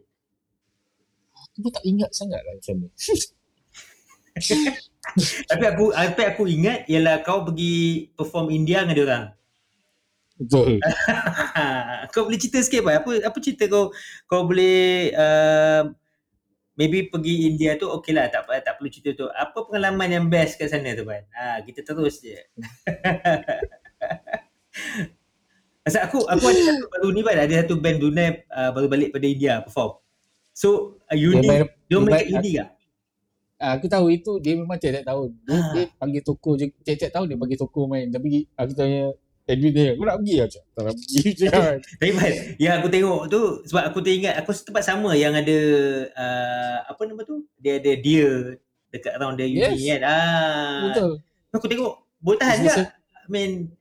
[1.38, 2.90] Aku pun tak ingat sangat lah macam ni
[5.50, 9.26] Tapi aku Tapi aku ingat Ialah kau pergi Perform India dengan dia orang
[10.38, 10.72] Betul
[12.14, 13.02] Kau boleh cerita sikit apa?
[13.02, 13.90] Apa, apa cerita kau
[14.30, 15.90] Kau boleh uh,
[16.78, 19.28] maybe pergi India tu okey lah tak tak perlu cerita tu.
[19.34, 21.26] Apa pengalaman yang best kat sana tu kan?
[21.34, 22.38] Ha, kita terus je.
[25.84, 29.10] Pasal aku aku ada satu baru ni kan ada satu band Brunei uh, baru balik
[29.10, 29.98] pada India perform.
[30.54, 32.66] So uh, Uni dia main, dia main Uni ke?
[33.58, 35.30] Uh, aku tahu itu dia memang tiap-tiap tahun.
[35.44, 35.72] Dia, ha.
[35.74, 38.06] dia panggil toko je tiap-tiap tahun dia panggil toko main.
[38.14, 40.64] Tapi aku tanya Edwin dia, kau nak pergi lah cak?
[40.76, 41.78] Tak nak pergi je kan.
[41.80, 45.60] Tapi Mat, yang aku tengok tu, sebab aku teringat, aku tempat sama yang ada,
[46.12, 47.48] uh, apa nama tu?
[47.56, 48.60] Dia ada dia
[48.92, 49.72] dekat around the yes.
[49.72, 50.02] uni kan.
[50.04, 50.92] Ah.
[50.92, 51.12] Betul.
[51.56, 52.92] Aku tengok, boleh tahan tak?
[52.92, 53.72] I mean,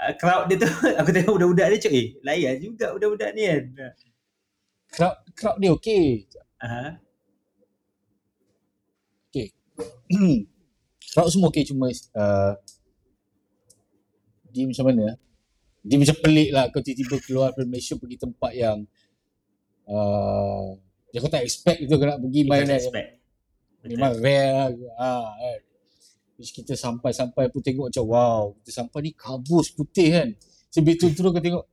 [0.00, 0.68] uh, crowd dia tu,
[1.00, 3.62] aku tengok budak-budak dia cak, eh, layan juga budak-budak ni kan.
[4.88, 6.24] Crowd, crowd dia okey.
[6.64, 6.90] Uh-huh.
[9.28, 9.52] Okay.
[11.12, 12.52] Crowd semua okey, cuma uh,
[14.54, 15.18] dia macam mana
[15.84, 18.88] dia macam pelik lah kau tiba-tiba keluar dari Malaysia pergi tempat yang
[19.84, 20.72] uh,
[21.12, 22.80] yang kau tak expect itu kau nak pergi main kan
[23.84, 25.60] memang rare lah ha, kan.
[26.34, 30.28] Kita sampai-sampai pun tengok macam wow kita sampai ni kabus putih kan.
[30.72, 31.68] Sebetul terus kau tengok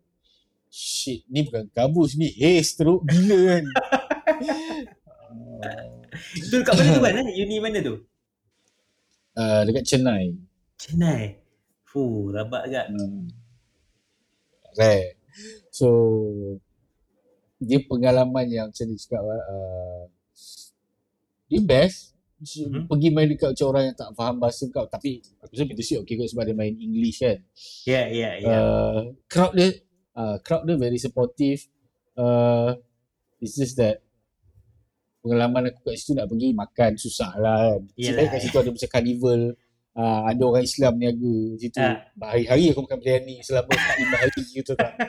[0.68, 3.64] shit ni bukan kabus ni haze teruk gila kan.
[6.36, 7.96] Itu dekat mana tu kan uni mana tu
[9.38, 10.36] uh, dekat Chennai
[10.76, 11.42] Chennai
[11.92, 12.88] Fuh, rabak agak.
[12.88, 13.28] Hmm.
[14.80, 15.20] Rare.
[15.68, 15.88] So,
[17.60, 20.08] dia pengalaman yang macam ni cakap, uh,
[21.52, 22.16] dia best.
[22.42, 22.88] Mm-hmm.
[22.88, 24.88] Pergi main dekat macam orang yang tak faham bahasa kau.
[24.88, 27.38] Tapi, aku rasa Peter okay kot sebab dia main English kan.
[27.84, 28.56] Yeah, yeah, yeah.
[28.56, 29.84] Uh, crowd dia,
[30.16, 31.68] uh, crowd dia very supportive.
[32.16, 32.80] Uh,
[33.44, 34.00] it's just that,
[35.22, 37.82] pengalaman aku kat situ nak pergi makan susah lah kan.
[37.96, 39.42] Sebab kat situ ada macam carnival
[39.96, 41.78] uh, ada orang Islam niaga situ.
[41.78, 41.98] Uh.
[42.20, 44.94] Hari-hari aku makan biryani selama 4-5 hari gitu tak.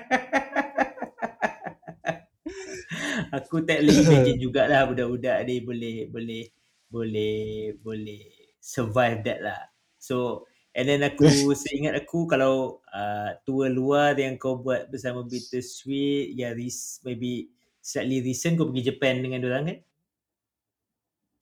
[3.33, 6.45] aku tak boleh imagine jugalah budak-budak ni boleh boleh
[6.93, 7.37] boleh
[7.81, 8.23] boleh
[8.61, 9.61] survive that lah.
[9.97, 10.45] So
[10.77, 11.25] and then aku
[11.65, 17.49] seingat aku kalau uh, tour luar yang kau buat bersama Bittersweet ya this maybe
[17.81, 19.79] slightly recent kau pergi Japan dengan orang kan?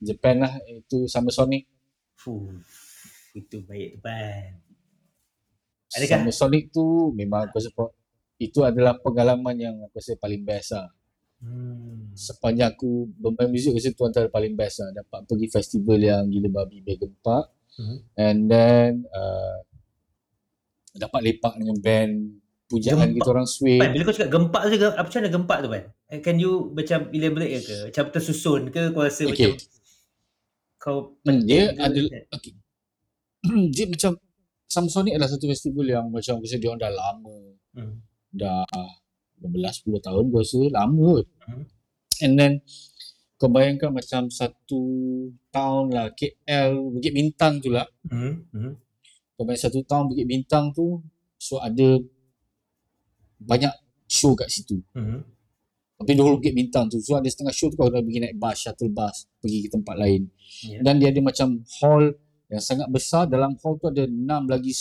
[0.01, 1.69] Japan lah itu sama Sonic.
[2.17, 2.49] Fuh,
[3.37, 4.57] itu baik depan.
[5.93, 6.19] Adakah?
[6.25, 7.71] Sama Sonic tu memang aku rasa
[8.41, 10.89] itu adalah pengalaman yang aku rasa paling best lah.
[11.41, 12.13] Hmm.
[12.17, 14.93] Sepanjang aku bermain muzik rasa tu antara paling best lah.
[15.05, 16.81] Dapat pergi festival yang gila babi
[17.21, 17.53] Park.
[17.77, 17.99] Hmm.
[18.17, 19.65] And then uh,
[20.97, 22.13] dapat lepak dengan band
[22.71, 23.83] pujaan kita orang swing.
[23.83, 25.85] Pan, bila kau cakap gempak tu, apa macam mana gempak tu Pan?
[26.23, 27.77] Can you macam elaborate ke?
[27.91, 29.59] Macam tersusun ke kau rasa okay.
[29.59, 29.80] macam
[30.81, 32.01] kau hmm, dia ada
[32.33, 32.57] okay.
[33.77, 34.17] dia macam
[34.71, 37.39] Samsonic adalah satu festival yang macam rasa dia orang dah lama.
[37.75, 37.95] Hmm.
[38.31, 38.63] Dah
[39.43, 41.29] 15 10 tahun rasa lama kot.
[41.45, 41.65] Hmm.
[42.23, 42.53] And then
[43.35, 44.83] kau bayangkan macam satu
[45.51, 47.91] tahun lah KL Bukit Bintang tu lah.
[48.07, 48.47] Hmm.
[48.55, 48.79] Hmm.
[49.35, 51.03] Kau bayangkan satu tahun Bukit Bintang tu
[51.35, 51.99] so ada
[53.43, 53.75] banyak
[54.07, 54.79] show kat situ.
[54.95, 55.27] Hmm.
[56.01, 56.97] Tapi dulu Bukit Bintang tu.
[57.05, 60.01] So ada setengah show tu kau kena pergi naik bus, shuttle bus pergi ke tempat
[60.01, 60.33] lain.
[60.65, 60.81] Yeah.
[60.81, 62.17] Dan dia ada macam hall
[62.49, 63.29] yang sangat besar.
[63.29, 64.73] Dalam hall tu ada enam lagi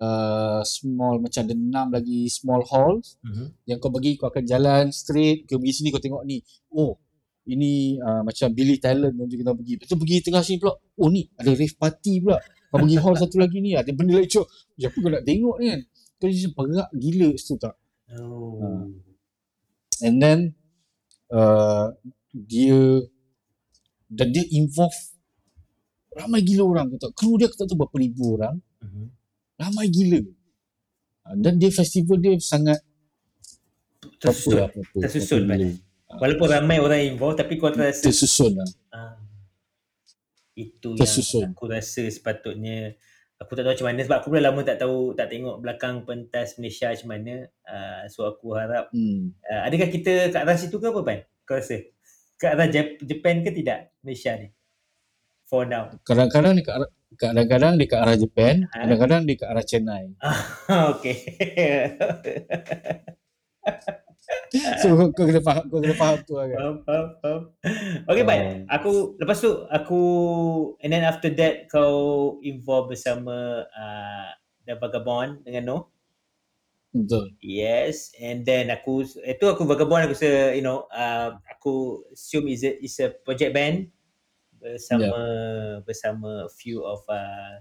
[0.00, 3.20] uh, small macam ada enam lagi small halls.
[3.20, 3.48] Mm-hmm.
[3.68, 5.44] yang kau pergi kau akan jalan straight.
[5.44, 6.40] Kau pergi sini kau tengok ni.
[6.72, 6.96] Oh
[7.44, 9.72] ini uh, macam Billy Talent yang kita pergi.
[9.76, 10.80] Lepas tu pergi tengah sini pula.
[10.96, 12.40] Oh ni ada rave party pula.
[12.72, 14.46] Kau pergi hall satu lagi ni ada benda lain cok
[14.80, 15.80] ya apa kau nak tengok ni kan?
[16.16, 17.76] Kau jadi perak gila situ tak?
[18.16, 18.64] Oh.
[18.64, 19.13] Uh.
[20.02, 20.38] And then
[21.30, 21.94] uh,
[22.34, 23.04] dia
[24.10, 24.94] dan dia involve
[26.14, 26.86] ramai gila orang.
[26.94, 28.56] Kata kru dia kata tu berapa ribu orang.
[28.82, 29.06] Uh-huh.
[29.58, 30.22] ramai gila.
[31.24, 32.84] Ah, dan dia festival dia sangat
[34.20, 34.60] tersusun.
[34.60, 35.68] apa, apa, tersusun apa, apa,
[36.12, 36.18] ah.
[36.20, 38.70] walaupun ramai orang involved tapi kau rasa tersusun lah.
[38.92, 39.16] Uh,
[40.54, 41.48] itu tersusun.
[41.48, 42.94] yang aku rasa sepatutnya
[43.40, 46.56] aku tak tahu macam mana sebab aku dah lama tak tahu tak tengok belakang pentas
[46.58, 47.34] Malaysia macam mana
[47.66, 49.34] uh, so aku harap hmm.
[49.46, 51.82] uh, adakah kita kat arah situ ke apa Pan kau rasa
[52.38, 52.68] kat arah
[53.02, 54.54] Japan ke tidak Malaysia ni
[55.54, 55.92] for now.
[56.02, 58.76] Kadang-kadang dia kat arah kadang-kadang dia kat arah Japan, Ha?
[58.82, 60.04] kadang-kadang dia kat arah Chennai.
[60.92, 61.16] okay.
[64.80, 66.56] So kau, kau kena faham, kau kena faham tu lah kan.
[66.56, 67.42] faham, faham, faham.
[68.06, 68.42] Okay, baik.
[68.42, 70.02] Um, Aku lepas tu aku
[70.80, 74.28] and then after that kau involve bersama uh,
[74.64, 75.82] The Vagabond dengan Noh.
[76.94, 77.34] Betul.
[77.42, 82.62] Yes, and then aku itu aku vagabond aku rasa you know uh, aku assume is
[82.62, 83.90] a is a project band
[84.62, 85.18] bersama
[85.82, 87.58] bersama a few of uh,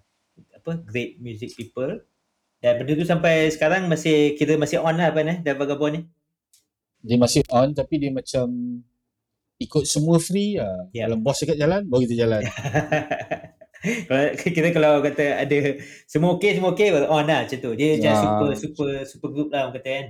[0.53, 1.97] apa great music people
[2.61, 6.01] dan benda tu sampai sekarang masih kira masih on lah apa ni dan vagabond ni.
[7.04, 8.47] Dia masih on tapi dia macam
[9.60, 10.88] ikut semua free lah.
[10.95, 11.06] Ya.
[11.08, 12.41] Kalau bos cakap jalan, baru kita jalan.
[14.39, 15.58] kita kalau kata ada
[16.08, 17.72] semua okey semua okey baru on lah macam tu.
[17.76, 18.20] Dia macam Ya.
[18.20, 20.08] super super super group lah orang kata kan.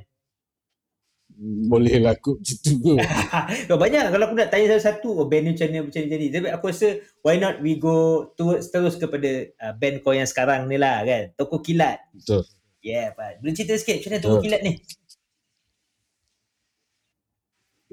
[1.65, 2.93] Boleh lah kot macam tu.
[3.73, 6.25] Oh, banyak kalau aku nak tanya satu-satu oh, band ni macam ni macam ni jadi.
[6.29, 6.87] Tapi aku rasa
[7.25, 11.33] why not we go towards terus kepada uh, band kau yang sekarang ni lah kan.
[11.33, 11.97] Toko Kilat.
[12.13, 12.45] Betul.
[12.85, 13.41] Yeah, Pak.
[13.41, 14.37] Boleh cerita sikit macam mana Toko.
[14.45, 14.73] Kilat ni?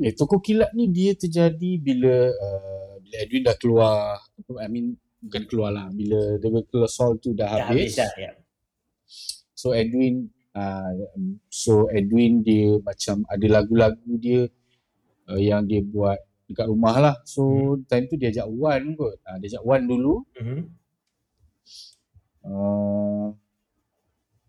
[0.01, 4.16] Eh, toko kilat ni dia terjadi bila uh, bila Edwin dah keluar,
[4.57, 8.01] I mean bukan keluar lah, bila The Virtual Soul tu dah Dah habis habis.
[8.01, 8.11] dah.
[8.16, 8.32] Ya.
[9.53, 10.88] So Edwin uh,
[11.53, 14.48] so Edwin dia macam ada lagu-lagu dia
[15.28, 16.16] uh, yang dia buat
[16.48, 17.14] dekat rumah lah.
[17.28, 19.20] So time tu dia ajak Wan kot.
[19.20, 20.24] Uh, dia ajak Wan dulu.
[20.40, 20.61] Mhm.
[22.40, 23.36] Uh,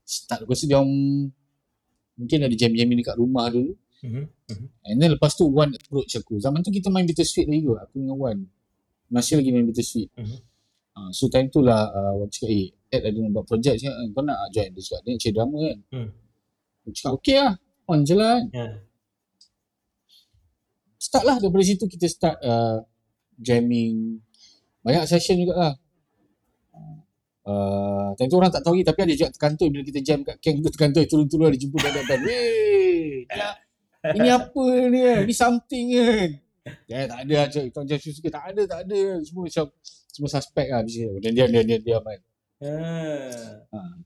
[0.08, 1.28] start aku rasa dia orang
[2.16, 3.76] mungkin ada jam-jamming dekat rumah dulu.
[4.02, 4.24] Mhm.
[4.26, 4.68] Mhm.
[4.90, 6.42] And then lepas tu Wan approach aku.
[6.42, 7.80] Zaman tu kita main Bittersweet lagi kot.
[7.86, 8.38] Aku dengan Wan.
[9.14, 10.10] Masih lagi main Bittersweet.
[10.18, 10.38] Mhm.
[10.92, 13.96] Uh, so time tu lah uh, Wan cakap, eh Ed ada nak buat projek cakap,
[13.96, 14.70] "Eh, kau nak join?
[14.76, 15.78] Dia cakap, dia nak cari drama kan?
[15.96, 16.10] Hmm.
[16.84, 17.54] Aku cakap, okay lah.
[17.88, 18.44] On je lah kan.
[18.52, 18.68] Ya.
[21.00, 22.84] Start lah daripada situ kita start uh,
[23.40, 24.20] jamming.
[24.84, 25.74] Banyak session juga lah.
[27.42, 30.38] Uh, time tu orang tak tahu lagi tapi ada juga terkantoi bila kita jam kat
[30.38, 32.20] camp kita terkantoi turun-turun ada jumpa kat depan.
[32.22, 33.42] Weh, ni,
[34.02, 35.20] ini apa ni kan?
[35.26, 36.30] Ni something kan?
[36.86, 37.64] Ya tak ada cak.
[37.74, 39.00] Tuan Jam suka tak ada, tak ada.
[39.22, 39.66] Semua macam
[40.12, 40.82] semua suspek lah.
[40.86, 41.98] Dia, dia, dia, dia, dia, dia,
[43.74, 43.98] Ah.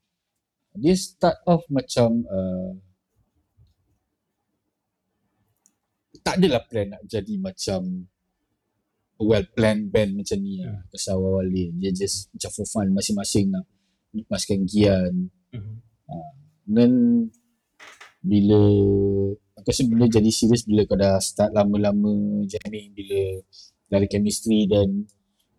[0.71, 2.71] dia start off macam uh,
[6.23, 8.07] tak adalah plan nak jadi macam
[9.19, 10.87] well planned band macam ni lah Hmm.
[10.87, 13.67] pasal awal-awal dia dia just macam for fun masing-masing nak
[14.15, 15.75] lepaskan gian Mhm.
[16.65, 16.91] dan
[18.23, 18.61] bila
[19.65, 19.81] aku rasa
[20.21, 23.41] jadi serius bila kau dah start lama-lama jamming bila
[23.89, 25.09] ada chemistry dan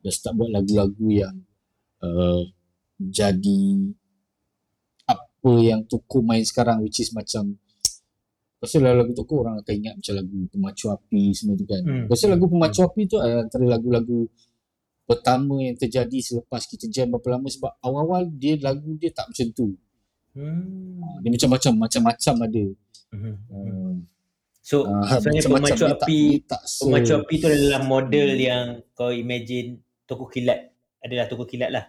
[0.07, 1.35] dah start buat lagu-lagu yang
[2.07, 2.47] uh,
[3.03, 3.91] jadi
[5.11, 7.59] apa yang Toko main sekarang which is macam
[8.57, 11.83] Pasal lagu Toko orang akan ingat macam lagu Pemacu Api semua tu kan.
[11.85, 12.09] Hmm.
[12.09, 14.25] Pasal lagu Pemacu Api tu adalah antara lagu-lagu
[15.07, 19.47] pertama yang terjadi selepas kita jam berapa lama sebab awal-awal dia lagu dia tak macam
[19.53, 19.77] tu.
[20.33, 21.21] Hmm.
[21.21, 22.65] Dia macam-macam macam-macam ada.
[23.11, 23.35] Mhm.
[23.49, 23.95] Uh,
[24.61, 28.43] So, uh, sebenarnya pemacu dia tak, api tak se- Pemacu api tu adalah model Hmm.
[28.43, 31.87] yang kau imagine toko kilat adalah toko kilat lah.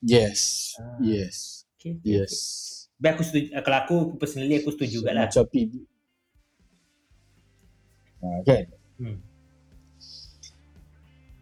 [0.00, 0.72] Yes.
[0.80, 0.96] Ah.
[1.04, 1.68] Yes.
[1.76, 2.00] Okay.
[2.00, 2.32] Yes.
[2.96, 5.28] Tapi aku setuju, ah, kalau aku personally aku setuju juga lah.
[5.28, 5.62] Pemacu Api.
[8.24, 8.64] Uh, kan?
[8.96, 9.18] Hmm.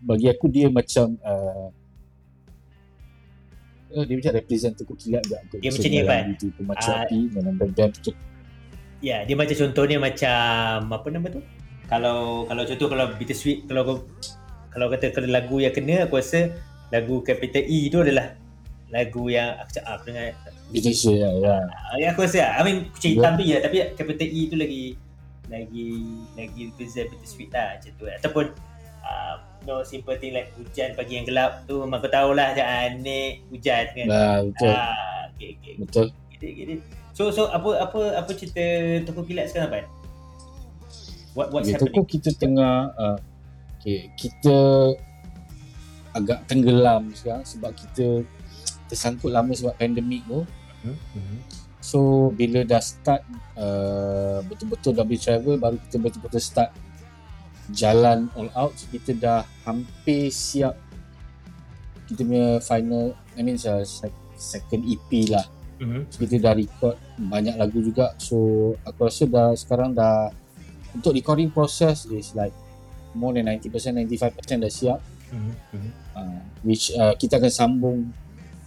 [0.05, 1.71] bagi aku dia macam uh,
[3.89, 5.39] uh, dia macam represent Toko Kilat juga.
[5.55, 6.35] Dia So, macam ni.
[6.35, 7.07] Itu Pemacu Ah.
[7.07, 7.93] Api dalam band-band
[9.03, 11.41] Ya, dia macam contohnya macam apa nama tu?
[11.91, 14.03] Kalau kalau contoh kalau Bittersweet kalau
[14.73, 16.51] kalau kata kalau lagu yang kena aku rasa
[16.91, 18.35] lagu capital E tu adalah
[18.91, 20.25] lagu yang aku cakap ah, aku dengar
[20.95, 21.31] share ya.
[21.31, 21.57] ya.
[21.67, 24.85] ah, yang aku rasa I mean kucing hitam tu ya tapi capital E tu lagi
[25.53, 25.89] lagi
[26.35, 28.47] lagi represent Bittersweet lah macam tu ataupun
[29.05, 29.35] uh,
[29.69, 32.67] no simple thing like hujan pagi yang gelap tu memang kau tahulah macam
[33.05, 34.73] ni hujan kan Nah, betul.
[34.73, 36.07] ah okey okey Betul.
[36.33, 36.73] Gitu, gitu.
[37.15, 38.63] So so apa apa apa cerita
[39.07, 39.87] toko kilat sekarang Pan?
[41.39, 41.95] What what's Okay, happening?
[41.95, 43.19] toko kita tengah uh,
[43.79, 44.57] okay, kita
[46.15, 48.27] agak tenggelam sekarang sebab kita
[48.91, 50.43] tersangkut lama sebab pandemik tu.
[50.83, 50.99] Hmm?
[51.15, 51.39] Hmm.
[51.79, 51.99] So
[52.35, 53.23] bila dah start
[53.55, 56.75] uh, betul-betul dah boleh travel baru kita betul-betul start
[57.73, 60.77] jalan all out so, kita dah hampir siap
[62.11, 65.45] kita punya final I mean uh, sec- second EP lah
[65.75, 66.07] Hmm.
[66.07, 70.31] so, kita dah record banyak lagu juga so aku rasa dah sekarang dah
[70.95, 72.55] untuk recording process is like
[73.15, 75.01] more than 90% 95% dah siap
[75.35, 75.51] Hmm.
[75.75, 75.91] Hmm.
[76.15, 77.99] uh, which uh, kita akan sambung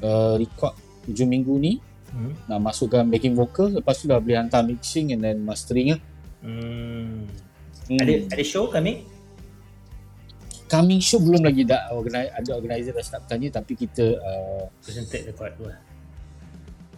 [0.04, 0.76] uh, record
[1.08, 1.74] hujung minggu ni
[2.08, 2.32] Hmm.
[2.48, 6.02] nak masukkan backing vocal lepas tu dah boleh hantar mixing and then mastering lah.
[6.40, 7.28] Hmm.
[7.92, 8.00] Hmm.
[8.00, 9.04] Ada ada show kami?
[10.68, 15.32] coming show belum lagi dah organize, ada organizer dah start tanya tapi kita uh, Presented
[15.32, 15.64] record tu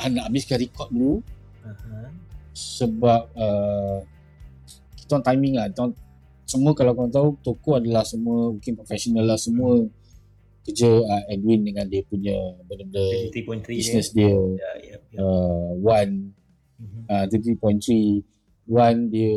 [0.07, 1.15] nak habiskan record dulu
[1.59, 2.07] Uh-huh.
[2.55, 3.99] sebab uh,
[4.95, 5.91] kita on timing lah kita on,
[6.43, 9.83] semua kalau kau tahu toko adalah semua mungkin profesional lah semua
[10.63, 12.31] kerja uh, Edwin dengan dia punya
[12.63, 13.35] benda-benda 33.3
[13.67, 13.75] dia.
[13.75, 15.19] business dia Ya, ya, ya.
[15.19, 16.31] uh, One
[16.79, 17.01] Mhm.
[17.05, 18.23] uh, 33.3
[18.65, 19.35] One dia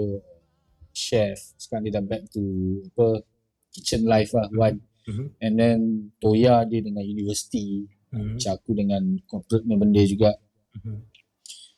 [0.94, 2.40] chef sekarang dia dah back to
[2.86, 3.26] apa
[3.72, 4.78] kitchen life lah One
[5.10, 5.26] Mhm.
[5.36, 5.78] and then
[6.16, 7.82] Toya dia dengan university
[8.14, 8.38] Mhm.
[8.38, 10.30] macam aku dengan corporate punya benda juga
[10.75, 11.05] Mhm.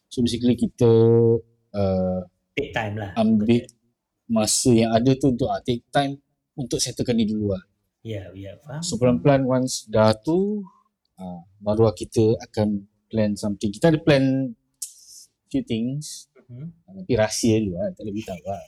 [0.07, 0.91] so basically kita
[1.71, 2.21] uh,
[2.53, 3.11] Take time lah.
[3.15, 3.67] ambil
[4.25, 6.17] masa yang ada tu untuk uh, take time
[6.55, 7.63] untuk settlekan ni dulu lah
[8.01, 8.79] Ya, ya, faham.
[8.79, 10.63] so pelan-pelan once dah tu
[11.15, 14.53] uh, baru lah kita akan plan something kita ada plan
[15.49, 16.69] few things Mhm.
[16.85, 18.63] uh, tapi rahsia dulu lah tak boleh beritahu lah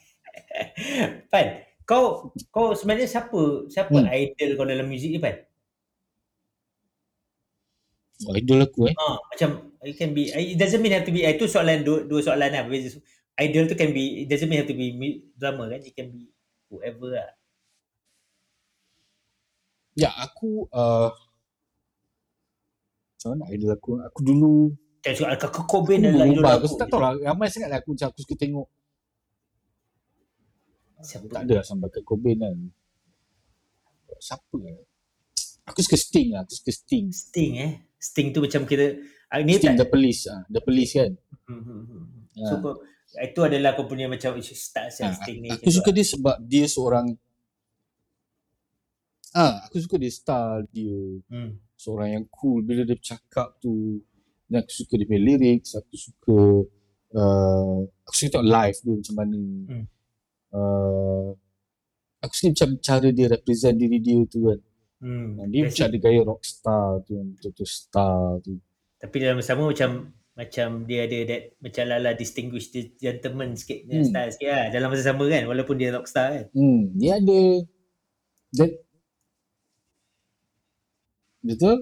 [1.31, 1.47] Pan,
[1.83, 2.05] kau
[2.49, 4.09] kau sebenarnya siapa siapa Hmm.
[4.11, 5.37] idol kau dalam muzik ni Pan?
[8.25, 9.51] Oh, idol aku eh Ah, macam
[9.85, 12.65] it can be it doesn't mean have to be itu soalan dua, dua soalan lah.
[13.37, 14.97] Idol tu can be it doesn't mean have to be
[15.37, 15.85] drama kan.
[15.85, 16.33] It can be
[16.73, 17.31] whoever lah.
[19.97, 21.09] ya aku uh,
[23.17, 24.57] macam mana idol aku aku dulu
[25.01, 26.69] Macam soal Kurt aku Cobain adalah idol aku.
[26.69, 28.69] aku tak tahu lah ramai sangat lah aku macam aku suka tengok
[31.01, 31.25] Siapa?
[31.33, 32.57] tak ada lah sampai Kurt Cobain kan
[34.21, 34.77] siapa lah
[35.65, 37.73] aku suka Sting lah aku suka Sting Sting eh.
[37.97, 41.13] Sting tu macam kita ah, ni Sting tak The Police ah The Police kan
[41.47, 42.05] Hmm, hmm, hmm.
[42.37, 42.47] Ya.
[42.47, 42.75] So kau
[43.17, 45.49] itu adalah kau punya macam start Ah, ha, Sting ni.
[45.49, 47.15] aku suka dia sebab dia seorang
[49.33, 50.97] ah aku suka dia style dia
[51.29, 51.61] Hmm.
[51.75, 54.01] seorang yang cool bila dia bercakap tu
[54.47, 56.39] dan aku suka dia punya lyrics aku suka
[57.13, 59.85] uh, aku suka tengok live dia macam mana Hmm.
[60.51, 61.29] uh,
[62.19, 64.76] aku suka macam cara dia represent diri dia tu kan Hmm.
[65.49, 68.53] Dia Basic- macam ada gaya rockstar tu yang betul-betul star tu
[68.97, 69.91] Tapi dalam sama macam
[70.37, 73.93] macam dia ada that macam lala distinguished dia gentleman sikit hmm.
[73.97, 74.05] Hmm.
[74.05, 76.47] style sikit lah dalam masa sama kan walaupun dia rockstar kan.
[76.53, 77.41] hmm dia ada
[78.53, 78.71] dan
[81.41, 81.77] betul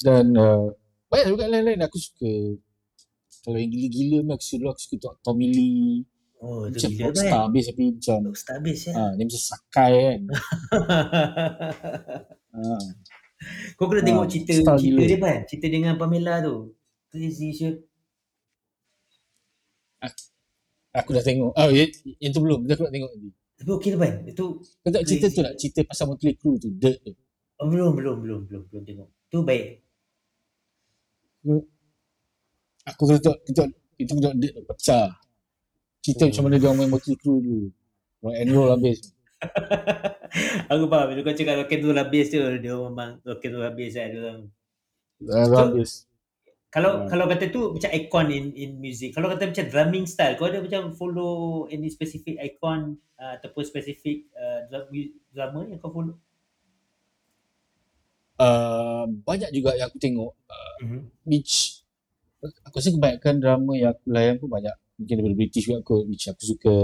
[0.00, 0.72] dan uh,
[1.06, 2.32] banyak juga lain-lain aku suka
[3.46, 6.02] kalau yang gila-gila ni aku suka aku suka Tommy Lee
[6.40, 7.40] Oh tu macam gila rockstar kan.
[7.46, 8.92] habis tapi macam Rockstar habis ya.
[8.96, 10.20] ah dia macam sakai kan
[12.56, 12.84] ah
[13.76, 15.00] Kau kena tengok Ah, cerita cerita gila.
[15.00, 15.38] dia kan.
[15.44, 16.72] Cerita dengan Pamela tu.
[17.10, 17.74] Si Syed.
[20.92, 23.98] aku dah tengok oh yang, yang tu belum aku nak tengok lagi Tapi okey tu
[23.98, 24.12] kan.
[24.24, 25.42] Itu kau tak cerita tu Crazy.
[25.42, 27.12] nak cerita pasal Motley Crue tu Dirt tu
[27.56, 29.08] oh, belum belum belum belum belum tengok.
[29.28, 29.64] Tu baik.
[32.82, 33.38] aku kena tengok
[33.96, 35.06] itu tengok Dirt tu pecah
[36.04, 37.68] cerita macam mana dia orang main Motley Crue dulu
[38.24, 38.98] rock and roll habis
[40.72, 43.66] Aku faham bila kau cakap rock and roll habis tu dia memang rock and roll
[43.66, 44.40] habis lah dia orang.
[45.56, 45.92] So- habis
[46.70, 47.10] Kalau Hmm.
[47.10, 49.10] kalau kata tu macam icon in in music.
[49.18, 54.30] Kalau kata macam drumming style, kau ada macam follow any specific icon uh, ataupun specific
[54.38, 54.86] uh, drum,
[55.34, 56.14] drummer yang kau follow?
[58.38, 61.02] uh, banyak juga yang aku tengok uh, Mm-hmm.
[61.28, 61.84] which
[62.64, 66.28] aku rasa kebanyakan drama yang aku layan pun banyak mungkin daripada British juga kot which
[66.28, 66.74] aku suka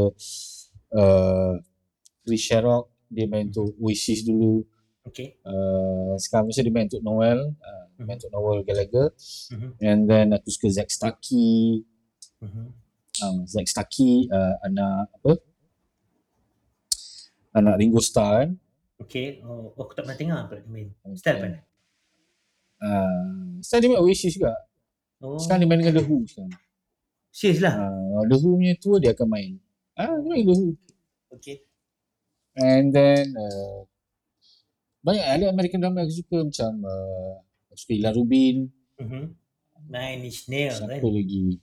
[0.90, 1.52] uh,
[2.24, 4.64] Chris Sherrock dia main untuk Oasis dulu
[5.06, 5.38] Okay.
[5.46, 9.14] uh, sekarang masa dia main untuk Noel uh, dia main untuk Noel Gallagher
[9.54, 9.70] Mhm.
[9.78, 11.84] and then aku suka Zack Starkey
[12.36, 12.66] Mm-hmm.
[13.20, 15.32] uh, Zack Starkey uh, anak apa
[17.52, 18.50] anak Ringo Starr kan
[18.96, 19.44] Okay.
[19.44, 20.88] Oh, aku tak pernah tengok pula dia main.
[21.14, 21.58] Style mana?
[22.80, 24.52] uh, sekarang dia main Oasis juga
[25.16, 25.36] Oh.
[25.38, 26.52] sekarang dia main dengan The Who sekarang
[27.36, 27.76] Serius lah.
[27.76, 29.60] uh, The Who punya tour dia akan main
[29.92, 30.72] ah dia main The Who
[31.36, 31.60] Okay.
[32.56, 33.84] And then uh,
[35.04, 37.44] banyak ada American drama yang aku suka macam uh,
[37.76, 38.56] suka Ilan Rubin,
[38.96, 39.24] Mm-hmm.
[39.92, 41.60] Nine Inch Nails siapa lagi?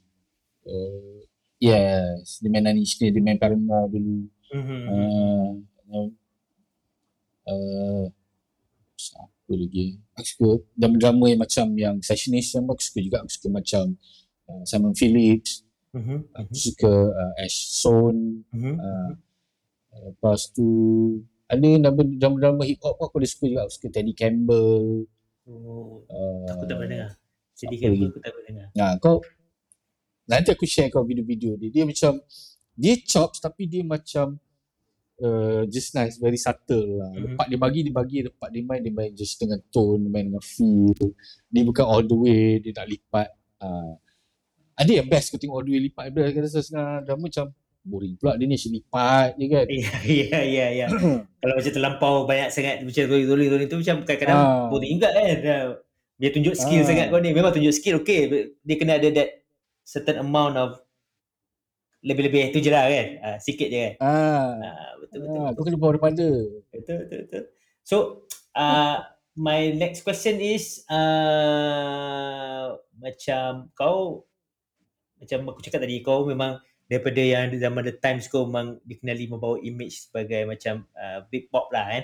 [0.62, 1.26] Uh,
[1.58, 4.30] yes, dia main Nine Inch Nails, dia main Paramore dulu.
[4.54, 4.82] Mm-hmm.
[4.86, 5.50] Uh,
[5.90, 6.10] uh,
[7.50, 8.06] uh,
[8.94, 9.98] siapa lagi?
[10.14, 13.18] Aku suka drama-drama yang macam yang sessionist yang aku suka juga.
[13.26, 13.98] Aku suka macam
[14.50, 15.62] uh, Simon Phillips,
[15.94, 16.20] Mm-hmm.
[16.34, 18.76] aku suka uh, Ash Son, Mm-hmm.
[18.82, 19.12] uh,
[20.10, 20.66] lepas tu
[21.46, 23.62] ada drama- drama-drama hip hop pun aku ada suka juga.
[23.70, 25.06] Aku suka Teddy Campbell,
[25.44, 27.12] Oh, Uh, aku tak pernah dengar.
[27.54, 28.06] Kan lagi?
[28.10, 28.68] aku tak pernah dengar.
[28.74, 29.22] Nah, kau
[30.24, 31.70] nanti aku share kau video-video dia.
[31.70, 32.18] Dia macam
[32.74, 34.40] dia chops tapi dia macam
[35.22, 37.12] uh, just nice, very subtle lah.
[37.14, 37.38] Mhm.
[37.38, 40.26] Lepas dia bagi, dia bagi, lepas dia main, dia main just dengan tone, dia main
[40.26, 40.96] dengan feel.
[41.52, 43.30] Dia bukan all the way, dia tak lipat.
[43.62, 43.94] Uh,
[44.74, 46.10] ada yang best kau tengok way lipat.
[46.10, 47.46] Dia rasa setengah drama macam
[47.84, 50.88] boring pula dia ni asyik lipat je kan Ya, ya, ya, ya.
[51.44, 54.68] Kalau macam terlampau banyak sangat macam tulis-tulis tulis tu macam kadang-kadang Ah.
[54.68, 55.36] boring juga kan.
[56.16, 56.88] Dia tunjuk skill Ah.
[56.88, 57.30] sangat kau ni.
[57.30, 58.20] Memang tunjuk skill okey.
[58.58, 59.30] Dia kena ada that
[59.84, 60.80] certain amount of
[62.00, 63.08] lebih-lebih tu je lah kan.
[63.20, 63.94] Ah, sikit je kan.
[64.00, 65.38] ah, Ah, betul betul.
[65.38, 66.28] ah, kau kena bawa daripada
[66.70, 67.44] Betul betul betul.
[67.84, 67.96] So,
[68.56, 69.04] uh,
[69.36, 72.66] my next question is uh,
[72.96, 74.24] macam kau
[75.24, 76.60] macam aku cakap tadi kau memang
[76.92, 81.72] daripada yang zaman the times kau memang dikenali membawa image sebagai macam uh, big pop
[81.72, 82.04] lah kan.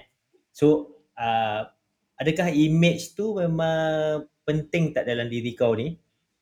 [0.55, 1.67] So, uh,
[2.15, 5.93] adakah image tu memang penting tak dalam diri kau ni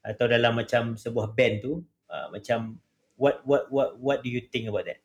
[0.05, 2.79] atau dalam macam sebuah band tu uh, macam
[3.19, 5.01] what what what what do you think about that?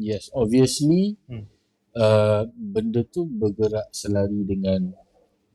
[0.00, 1.44] yes obviously Hmm.
[1.92, 4.96] uh, benda tu bergerak selari dengan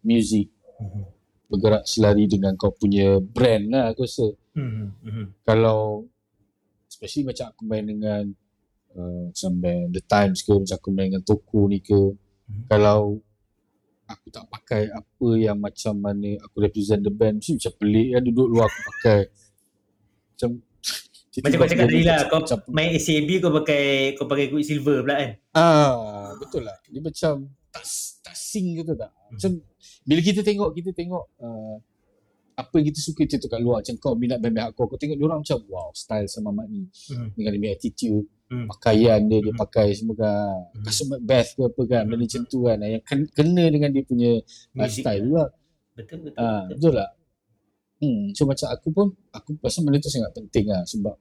[0.05, 1.07] music Hmm.
[1.47, 4.95] Bergerak selari dengan kau punya brand lah aku rasa Hmm.
[4.99, 5.35] Hmm.
[5.43, 6.07] kalau
[6.87, 8.23] especially macam aku main dengan
[8.93, 12.15] uh, macam band The Times ke macam aku main dengan Toko ni ke
[12.45, 12.69] Mhm.
[12.69, 13.19] kalau
[14.05, 18.21] aku tak pakai apa yang macam mana aku represent the band mesti macam pelik kan
[18.23, 19.19] duduk luar aku pakai
[20.31, 20.49] macam
[21.35, 23.83] Macam kau cakap tadi lah, kau macam, main ACAB kau pakai
[24.15, 25.31] kau pakai Quicksilver pula kan?
[25.51, 27.33] ah betul lah dia macam
[27.75, 27.83] tak
[28.23, 29.51] tak sing gitu tak macam
[30.01, 31.75] bila kita tengok kita tengok uh,
[32.55, 35.25] apa yang kita suka kita kat luar macam kau minat band-band hardcore kau tengok dia
[35.25, 37.35] orang macam wow style sama Mat ni Hmm.
[37.35, 38.69] dengan dia attitude Hmm.
[38.69, 39.59] pakaian dia dia Hmm.
[39.59, 40.83] pakai semua kan Hmm.
[40.83, 42.23] kasut Macbeth ke apa kan benda Hmm.
[42.23, 45.03] macam tu kan yang ken- kena dengan dia punya uh, Music.
[45.03, 45.45] style juga
[45.93, 46.39] Betul betul.
[46.39, 46.71] ah betul.
[46.71, 47.09] betul tak
[47.97, 51.15] hmm so macam aku pun aku rasa benda tu sangat penting lah sebab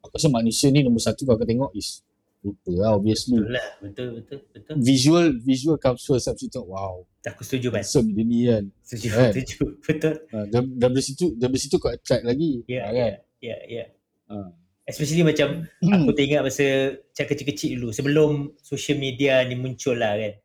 [0.00, 2.06] aku rasa manusia ni nombor satu kalau kau tengok is
[2.48, 4.74] rupa lah obviously Betul lah, betul betul betul.
[4.80, 7.84] visual visual comes first habis tu wow Aku setuju kan.
[7.84, 9.30] handsome dia ni kan Setuju, Kan?
[9.36, 9.58] setuju.
[9.78, 10.14] Betul.
[10.32, 13.56] uh, dan, dan dari situ dari situ kau attract lagi Ya, ah, ya, kan ya,
[13.68, 13.84] ya.
[14.26, 14.48] Ah.
[14.82, 20.40] Especially macam aku teringat masa macam kecil-kecil dulu sebelum social media ni muncul lah kan.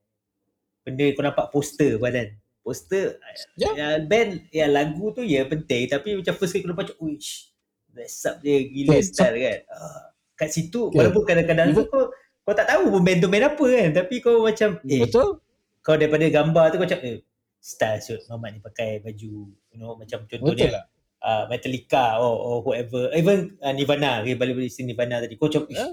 [0.84, 2.36] Benda kau nampak poster badan.
[2.60, 3.16] Poster
[3.56, 3.72] Ya.
[3.72, 3.88] ya.
[4.00, 7.56] band ya lagu tu ya penting tapi macam first kali kau nampak macam uish.
[7.88, 9.60] Dress up dia gila Kan, style kan.
[9.72, 10.98] Ah, kat situ Kan.
[11.00, 12.04] walaupun kadang-kadang tu Even- kau
[12.44, 15.40] kau tak tahu pun band tu band apa kan tapi kau macam eh betul
[15.80, 17.18] kau daripada gambar tu kau macam eh
[17.58, 20.84] style shoot Muhammad ni pakai baju you know macam betul contohnya lah
[21.22, 25.64] uh, Metallica or, or whoever even uh, Nirvana okay, balik-balik istilah Nirvana tadi kau macam
[25.68, 25.82] Ya.
[25.82, 25.92] eh?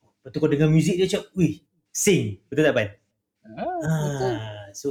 [0.00, 1.54] lepas tu kau dengar muzik dia macam wih
[1.90, 2.88] sing betul tak Ban?
[3.50, 4.88] ah, betul Ah, so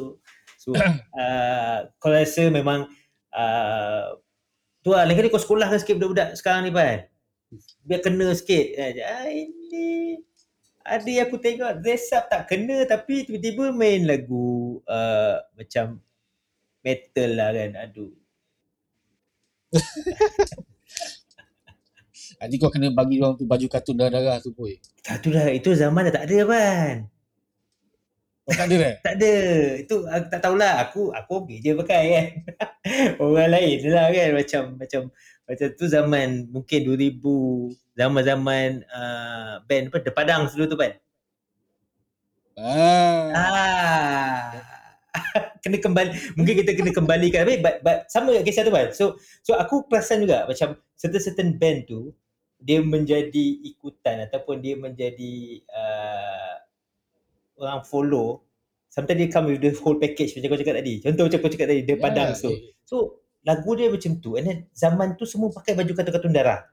[0.56, 2.86] so uh, kau rasa memang
[3.32, 4.06] uh,
[4.80, 7.10] tu lah lain kali kau sekolahkan sikit budak-budak sekarang ni Ban
[7.86, 10.18] biar kena sikit ah, ini
[10.86, 16.02] ada yang aku tengok dress up tak kena tapi tiba-tiba main lagu uh, macam
[16.86, 18.14] metal lah kan aduh
[22.40, 25.74] nanti kau kena bagi orang tu baju kartun darah-darah tu boy Tak tu dah, itu
[25.74, 26.98] zaman dah tak ada Ban.
[28.50, 29.34] kau tak ada eh Tak ada.
[29.78, 30.74] Itu aku tak tahulah.
[30.90, 32.28] Aku aku okey je pakai kan.
[33.22, 35.02] Orang lain lah kan macam macam
[35.50, 40.94] macam tu zaman mungkin 2000 zaman-zaman uh, band apa The Padang dulu tu Ban.
[42.60, 44.54] ah Ah.
[45.66, 48.94] kena kembali mungkin kita kena kembalikan tapi but, but sama juga kisah tu Ban.
[48.94, 52.14] So so aku perasan juga macam certain-certain band tu
[52.62, 56.54] dia menjadi ikutan ataupun dia menjadi uh,
[57.58, 58.44] orang follow
[58.92, 60.94] sometimes dia come with the whole package macam kau cakap tadi.
[61.02, 62.52] Contoh macam kau cakap tadi The Padang tu.
[62.54, 62.96] eh, So
[63.50, 66.70] lagu dia macam tu and then zaman tu semua pakai baju kartun-kartun darah.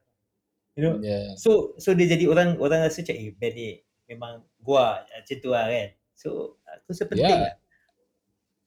[0.76, 0.94] You know?
[1.00, 1.32] yeah.
[1.40, 5.48] So so dia jadi orang orang rasa macam eh band ni memang gua macam tu
[5.48, 5.88] lah kan.
[6.12, 7.56] So aku rasa penting lah.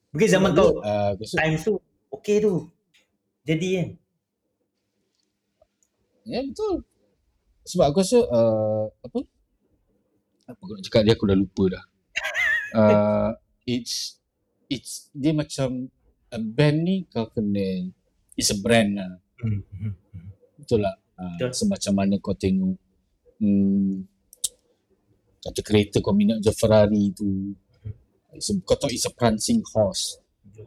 [0.10, 1.78] Mungkin zaman kau ah, rasa time tu
[2.18, 2.66] okey tu.
[3.46, 3.90] Jadi kan.
[6.26, 6.82] Ya betul.
[7.70, 9.20] Sebab aku rasa uh, apa?
[10.50, 11.84] Apa aku nak cakap dia aku dah lupa dah.
[12.74, 13.30] Uh,
[13.70, 14.18] it's
[14.66, 15.94] it's dia macam
[16.34, 17.94] a band ni kau kena
[18.40, 19.12] it's a brand lah.
[19.44, 19.62] Hmm.
[20.56, 20.96] Betul lah.
[21.20, 21.52] Uh, Betul.
[21.52, 22.80] semacam mana kau tengok
[23.44, 24.08] hmm,
[25.44, 27.52] kata kereta kau minat je Ferrari tu.
[28.32, 30.16] It's a, kau tahu it's a prancing horse.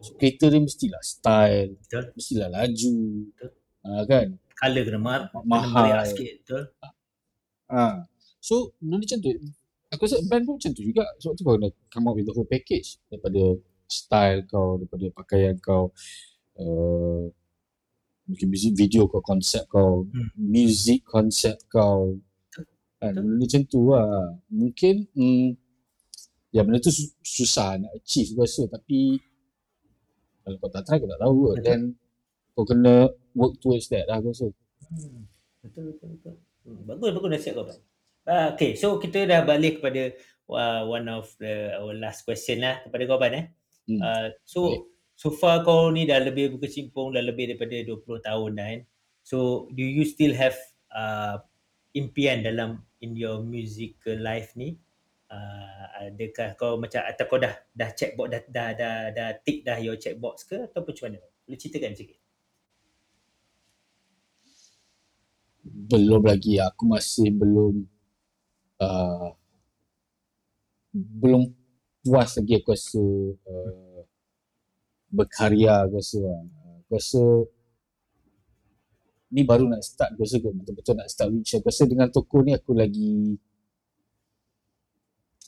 [0.00, 2.04] So, kereta dia mestilah style, Betul.
[2.12, 2.96] mestilah laju.
[3.32, 3.50] Betul.
[3.82, 4.28] Uh, kan?
[4.62, 5.74] Color kena mar kena Mahal.
[5.90, 6.62] meriah sikit betul.
[7.72, 8.06] Ah.
[8.42, 9.30] So benda macam tu
[9.92, 12.34] Aku rasa band pun macam tu juga Sebab tu kau kena come up with the
[12.34, 13.58] whole package Daripada
[13.88, 15.90] style kau Daripada pakaian kau
[16.58, 17.26] uh,
[18.32, 20.28] Mungkin music video kau Konsep kau Hmm.
[20.34, 22.16] Music konsep kau
[22.98, 23.22] kan, Betul.
[23.28, 24.10] Benda macam tu lah
[24.48, 25.46] Mungkin hmm,
[26.50, 29.20] Ya benda tu su- susah nak achieve aku rasa Tapi
[30.42, 31.64] Kalau kau tak try kau tak tahu kot Betul.
[31.64, 31.80] Dan
[32.52, 32.94] Kau kena
[33.32, 34.46] work towards that lah aku rasa
[34.92, 35.24] Hmm.
[35.62, 36.34] Betul betul betul.
[36.66, 37.78] Hmm, bagus bagus nasihat kau Pan.
[38.22, 40.12] Uh, okay, so kita dah balik kepada
[40.46, 43.44] uh, one of the our last question lah kepada kau Pan eh.
[43.88, 43.98] Hmm.
[43.98, 44.82] Uh, so Baik.
[45.22, 48.78] So far kau ni dah lebih berkecimpung dah lebih daripada 20 tahun kan.
[49.22, 50.58] So do you still have
[50.90, 51.38] uh,
[51.94, 54.74] impian dalam in your musical life ni?
[55.30, 59.62] Uh, adakah kau macam atau kau dah dah check box dah dah dah, dah tick
[59.62, 61.22] dah your check box ke atau macam mana?
[61.46, 62.18] Boleh ceritakan sikit.
[65.62, 67.86] belum lagi aku masih belum
[68.82, 69.30] uh,
[70.92, 71.54] belum
[72.02, 73.02] puas lagi aku rasa
[73.46, 73.91] uh,
[75.12, 76.20] berkarya aku rasa
[76.82, 77.22] aku rasa
[79.32, 82.40] ni baru nak start aku rasa kot betul-betul nak start which aku rasa dengan toko
[82.40, 83.36] ni aku lagi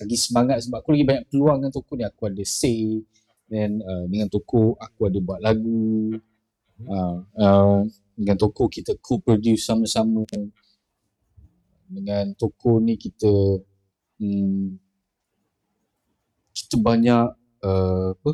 [0.02, 2.04] lagi semangat sebab aku lagi banyak peluang dengan toko ni.
[2.06, 3.02] Aku ada say
[3.46, 6.18] then uh, dengan toko aku ada buat lagu
[6.88, 7.78] uh, uh,
[8.18, 10.26] dengan toko kita co-produce sama-sama.
[11.86, 13.30] Dengan toko ni kita
[14.18, 14.74] hmm,
[16.54, 17.26] kita banyak
[17.62, 18.32] uh, apa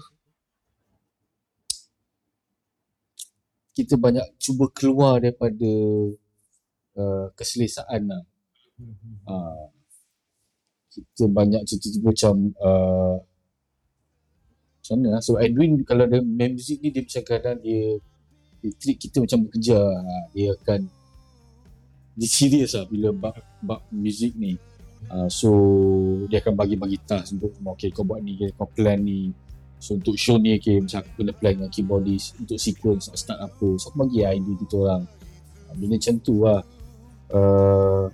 [3.81, 5.73] kita banyak cuba keluar daripada
[7.01, 8.23] uh, keselesaan lah.
[9.25, 9.65] Uh,
[10.93, 13.17] kita banyak cuba-cuba macam uh,
[14.81, 15.23] macam mana lah.
[15.25, 17.97] So Edwin kalau dia main muzik ni dia macam kadang dia
[18.61, 20.81] dia treat kita macam bekerja Ha, dia akan
[22.21, 24.61] dia serius lah bila bab, bab muzik ni.
[25.09, 25.49] Uh, so
[26.29, 29.33] dia akan bagi-bagi task untuk okay kau buat ni kau plan ni
[29.81, 33.41] so untuk show ni okay macam aku kena plan dengan keyboardist untuk sequence nak start
[33.41, 35.03] apa so aku bagi lah idea kita orang.
[35.67, 36.61] Uh, benda macam tu lah.
[37.33, 38.05] Uh,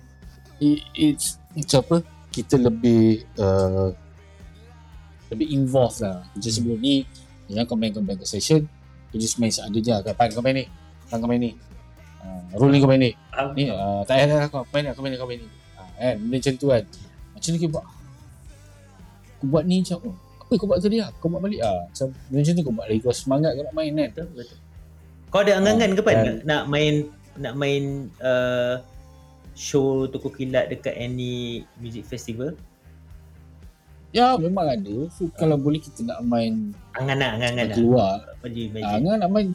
[0.63, 1.97] it, it's macam apa?
[2.31, 3.91] Kita lebih uh,
[5.33, 6.23] lebih involved lah.
[6.31, 7.03] Macam sebelum ni
[7.51, 8.63] yang kau main kau main ke session
[9.07, 10.65] kau just main seadanya kapan kau main ni
[11.07, 11.51] kapan kau main ni.
[12.23, 13.11] Uh, roll ni kau main ni.
[13.31, 13.51] Faham?
[13.55, 15.47] ni uh, tak payah kau main ni kau main ni kau main ni.
[15.75, 16.15] Uh, kan?
[16.15, 16.83] Benda macam tu kan.
[17.35, 17.85] Macam ni kau buat.
[19.37, 22.07] Aku buat ni macam oh, apa kau buat tadi lah kau buat balik ah macam
[22.31, 24.57] macam tu kau buat lagi kau semangat kau nak main kan Betul, betul.
[25.27, 26.93] Kau ada angan-angan ke Pan Dan- nak, main
[27.35, 27.83] nak main
[28.17, 28.79] uh,
[29.53, 32.55] show toko kilat dekat any music festival?
[34.09, 37.75] ya memang ada so kalau boleh kita nak main Angan nak, angan-angan nak nak.
[37.75, 38.87] keluar ah, imagine.
[38.87, 39.47] Angan nak main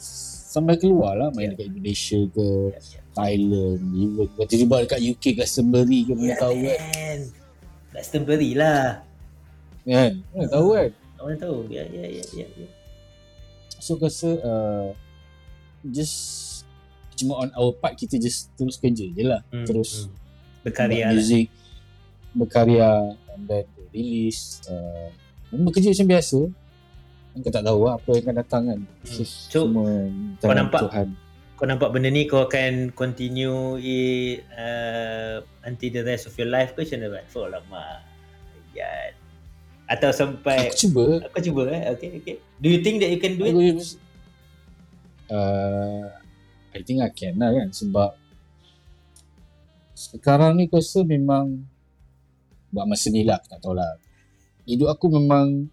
[0.45, 1.53] sampai keluar lah main Ya.
[1.57, 3.01] dekat Indonesia ke Ya, ya.
[3.13, 7.19] Thailand even tiba-tiba dekat UK Glastonbury ke mana Ya, tahu kan.
[7.91, 8.85] Glastonbury lah.
[9.87, 10.91] Kan mana tahu kan
[11.23, 11.71] Orang tahu.
[11.71, 12.47] Ya, ya, ya, ya.
[12.51, 12.69] ya.
[13.79, 14.89] So aku rasa uh,
[15.87, 16.17] just
[17.15, 19.47] cuma on our part kita just terus kerja je lah.
[19.55, 20.15] Hmm, Terus hmm.
[20.67, 21.15] berkarya lah.
[21.15, 21.47] music,
[22.35, 23.65] berkarya and then
[23.95, 24.59] release.
[24.67, 25.15] Uh,
[25.55, 26.41] bekerja macam biasa.
[27.33, 28.81] Kau tak tahu lah apa yang akan datang kan.
[28.83, 29.07] Hmm.
[29.07, 30.11] So, semua
[30.43, 30.81] kau nampak?
[30.91, 31.09] Tuhan.
[31.55, 36.75] Kau nampak benda ni kau akan continue it uh, until the rest of your life
[36.75, 37.23] ke macam mana?
[37.39, 38.03] Oh lama.
[38.75, 39.15] Ya.
[39.93, 41.05] Atau sampai Aku cuba.
[41.29, 41.83] Aku cuba eh.
[41.93, 42.37] Okay, okay.
[42.57, 43.77] Do you think that you can do it?
[45.29, 46.09] Uh,
[46.73, 48.17] I think I can lah kan sebab
[49.93, 51.63] sekarang ni aku rasa memang
[52.69, 53.97] buat masa ni lah aku tak tahu lah
[54.65, 55.69] hidup aku memang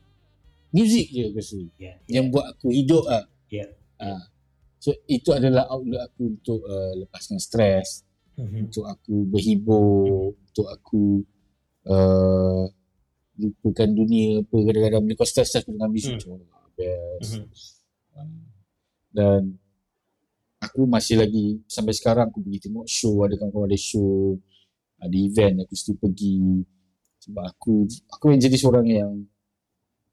[0.70, 1.94] music je aku rasa Ya.
[2.08, 3.66] yang buat aku hidup lah Ya.
[3.98, 4.30] Ah.
[4.78, 8.04] so itu adalah outlet aku untuk uh, lepaskan stres
[8.40, 8.72] Mhm.
[8.72, 11.28] untuk aku berhibur untuk aku
[11.84, 12.64] uh,
[13.40, 16.20] lupakan dunia apa kadang-kadang bila kau stres-stres aku dengan Hmm.
[16.20, 16.32] hmm.
[16.32, 17.46] oh, best Mhm.
[18.20, 18.32] Um,
[19.10, 19.42] dan
[20.60, 24.36] aku masih lagi sampai sekarang aku pergi tengok show ada kawan-kawan ada show
[25.00, 26.62] ada event aku still pergi
[27.24, 29.12] sebab aku aku yang jadi seorang yang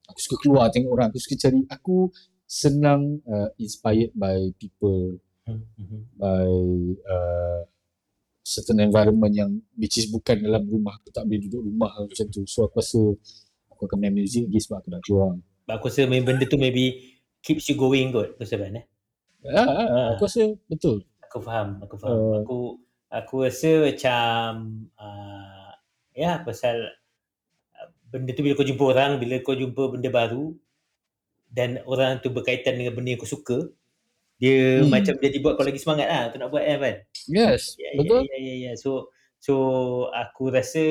[0.07, 2.14] aku suka keluar tengok orang aku suka cari aku
[2.47, 6.18] senang uh, inspired by people Mhm.
[6.18, 6.51] by
[7.07, 7.62] uh,
[8.47, 12.47] certain environment yang which is bukan dalam rumah aku tak boleh duduk rumah macam tu
[12.47, 13.03] so aku rasa
[13.74, 15.34] aku akan main music lagi sebab aku nak keluar
[15.66, 18.38] But aku rasa main benda tu maybe keeps you going kot.
[18.38, 18.86] Kau rasa kan eh?
[19.51, 22.14] ah, ah, ah, aku rasa betul Aku faham, aku faham.
[22.14, 22.59] Uh, aku
[23.11, 24.49] aku rasa macam
[24.94, 25.74] uh,
[26.14, 26.94] ya pasal
[27.74, 30.55] uh, benda tu bila kau jumpa orang, bila kau jumpa benda baru
[31.51, 33.59] dan orang tu berkaitan dengan benda yang kau suka,
[34.38, 34.88] dia Hmm.
[34.88, 36.97] macam jadi buat kau lagi semangat lah untuk nak buat kan, kan?
[37.31, 38.72] Yes Ya, betul Ya, ya, ya, ya.
[38.74, 39.55] So, so
[40.11, 40.83] aku rasa,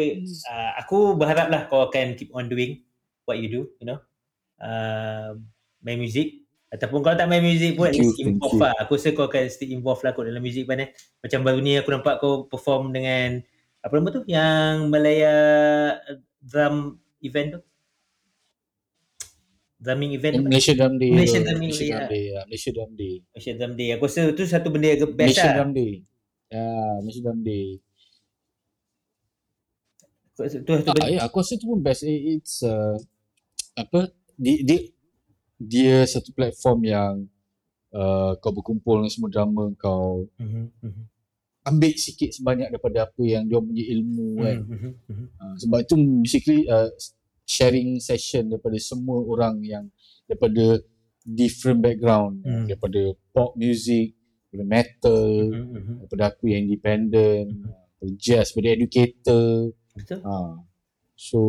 [0.48, 2.86] uh, aku berharap lah kau akan keep on doing
[3.26, 4.00] what you do, you know.
[4.62, 5.40] Uh,
[5.84, 6.46] main music.
[6.72, 8.74] Ataupun kalau tak main music pun, at Thank you, least involve lah.
[8.84, 10.90] Aku rasa kau akan still involve lah kot dalam music pan eh.
[11.24, 13.40] Macam baru ni aku nampak kau perform dengan,
[13.80, 14.22] apa nama tu?
[14.28, 15.36] Yang Malaya
[16.04, 17.62] uh, drum event tu.
[19.76, 20.42] Drumming event?
[20.42, 22.08] Malaysia Drum Day Malaysia Malaysia Drum ya.
[22.10, 22.42] Day ya.
[22.48, 23.90] Malaysia Drum Day Malaysia Drum Day.
[23.94, 25.56] Aku rasa tu satu benda yang best Malaysia lah.
[25.62, 25.92] Drum Day
[26.56, 26.68] ya
[27.04, 27.68] Malaysia Drum Day
[30.36, 32.04] Tu, tu, tu, Ah, ya, aku rasa tu pun best.
[32.04, 33.00] It- It's uh,
[33.76, 34.80] apa dia, dia
[35.56, 37.14] dia satu platform yang
[37.96, 41.04] uh, kau berkumpul dengan semua drama kau Mhm, mhm,
[41.66, 44.58] ambil sikit sebanyak daripada apa yang dia punya ilmu kan.
[44.60, 45.26] mhm, mhm, mhm.
[45.40, 46.92] Uh, sebab itu basically uh,
[47.48, 49.86] sharing session daripada semua orang yang
[50.28, 50.84] daripada
[51.24, 52.68] different background Hmm.
[52.68, 53.02] daripada
[53.32, 54.12] pop music,
[54.56, 55.94] daripada metal, Mhm, mhm.
[56.00, 57.68] daripada aku yang independent, Mhm.
[57.68, 59.46] daripada jazz, daripada educator.
[59.92, 60.20] Betul?
[60.24, 60.36] Ha.
[61.16, 61.40] So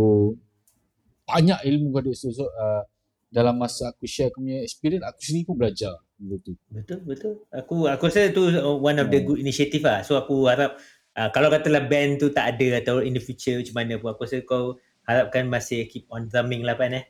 [1.26, 2.82] banyak ilmu kau ada so, so uh,
[3.26, 6.54] dalam masa aku share aku punya experience aku sendiri pun belajar benda tu.
[6.70, 7.34] Betul, betul.
[7.50, 8.46] Aku aku rasa tu
[8.78, 9.26] one of the Hmm.
[9.26, 10.06] good initiative lah.
[10.06, 10.78] So aku harap
[11.18, 14.22] uh, kalau katalah band tu tak ada atau in the future macam mana pun aku
[14.22, 17.04] rasa kau harapkan masih keep on drumming lah Pan eh.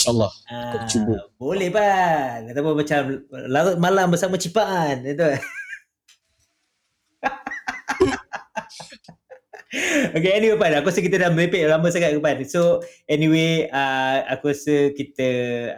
[0.00, 0.32] InsyaAllah.
[0.48, 1.16] Ah, cuba.
[1.36, 2.48] boleh Pan.
[2.48, 3.00] Ataupun macam
[3.46, 5.04] larut malam bersama cipaan.
[5.04, 5.28] Itu.
[10.10, 12.42] Okay, anyway Pan, aku rasa kita dah merepek lama sangat ke Pan.
[12.42, 15.28] So, anyway, uh, aku rasa kita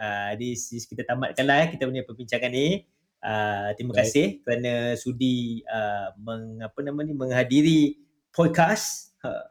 [0.01, 2.89] uh, di kita tamatkan lah eh, kita punya perbincangan ni.
[3.21, 4.01] Uh, terima Baik.
[4.03, 7.81] kasih kerana sudi uh, meng, apa nama ni menghadiri
[8.33, 9.13] podcast.
[9.21, 9.45] Uh,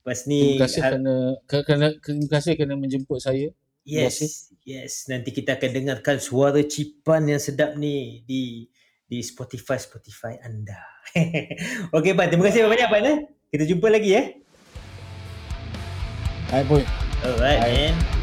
[0.00, 3.52] lepas ni Terima kasih har- kerana ke- kerana terima kasih kerana menjemput saya.
[3.86, 5.06] Yes, yes.
[5.06, 8.66] Nanti kita akan dengarkan suara cipan yang sedap ni di
[9.06, 10.82] di Spotify Spotify anda.
[11.96, 13.18] Okey Pan, terima kasih banyak Pan eh.
[13.54, 14.26] Kita jumpa lagi eh.
[16.50, 16.82] Hai boy.
[17.22, 17.94] Alright Bye.
[17.94, 18.15] man.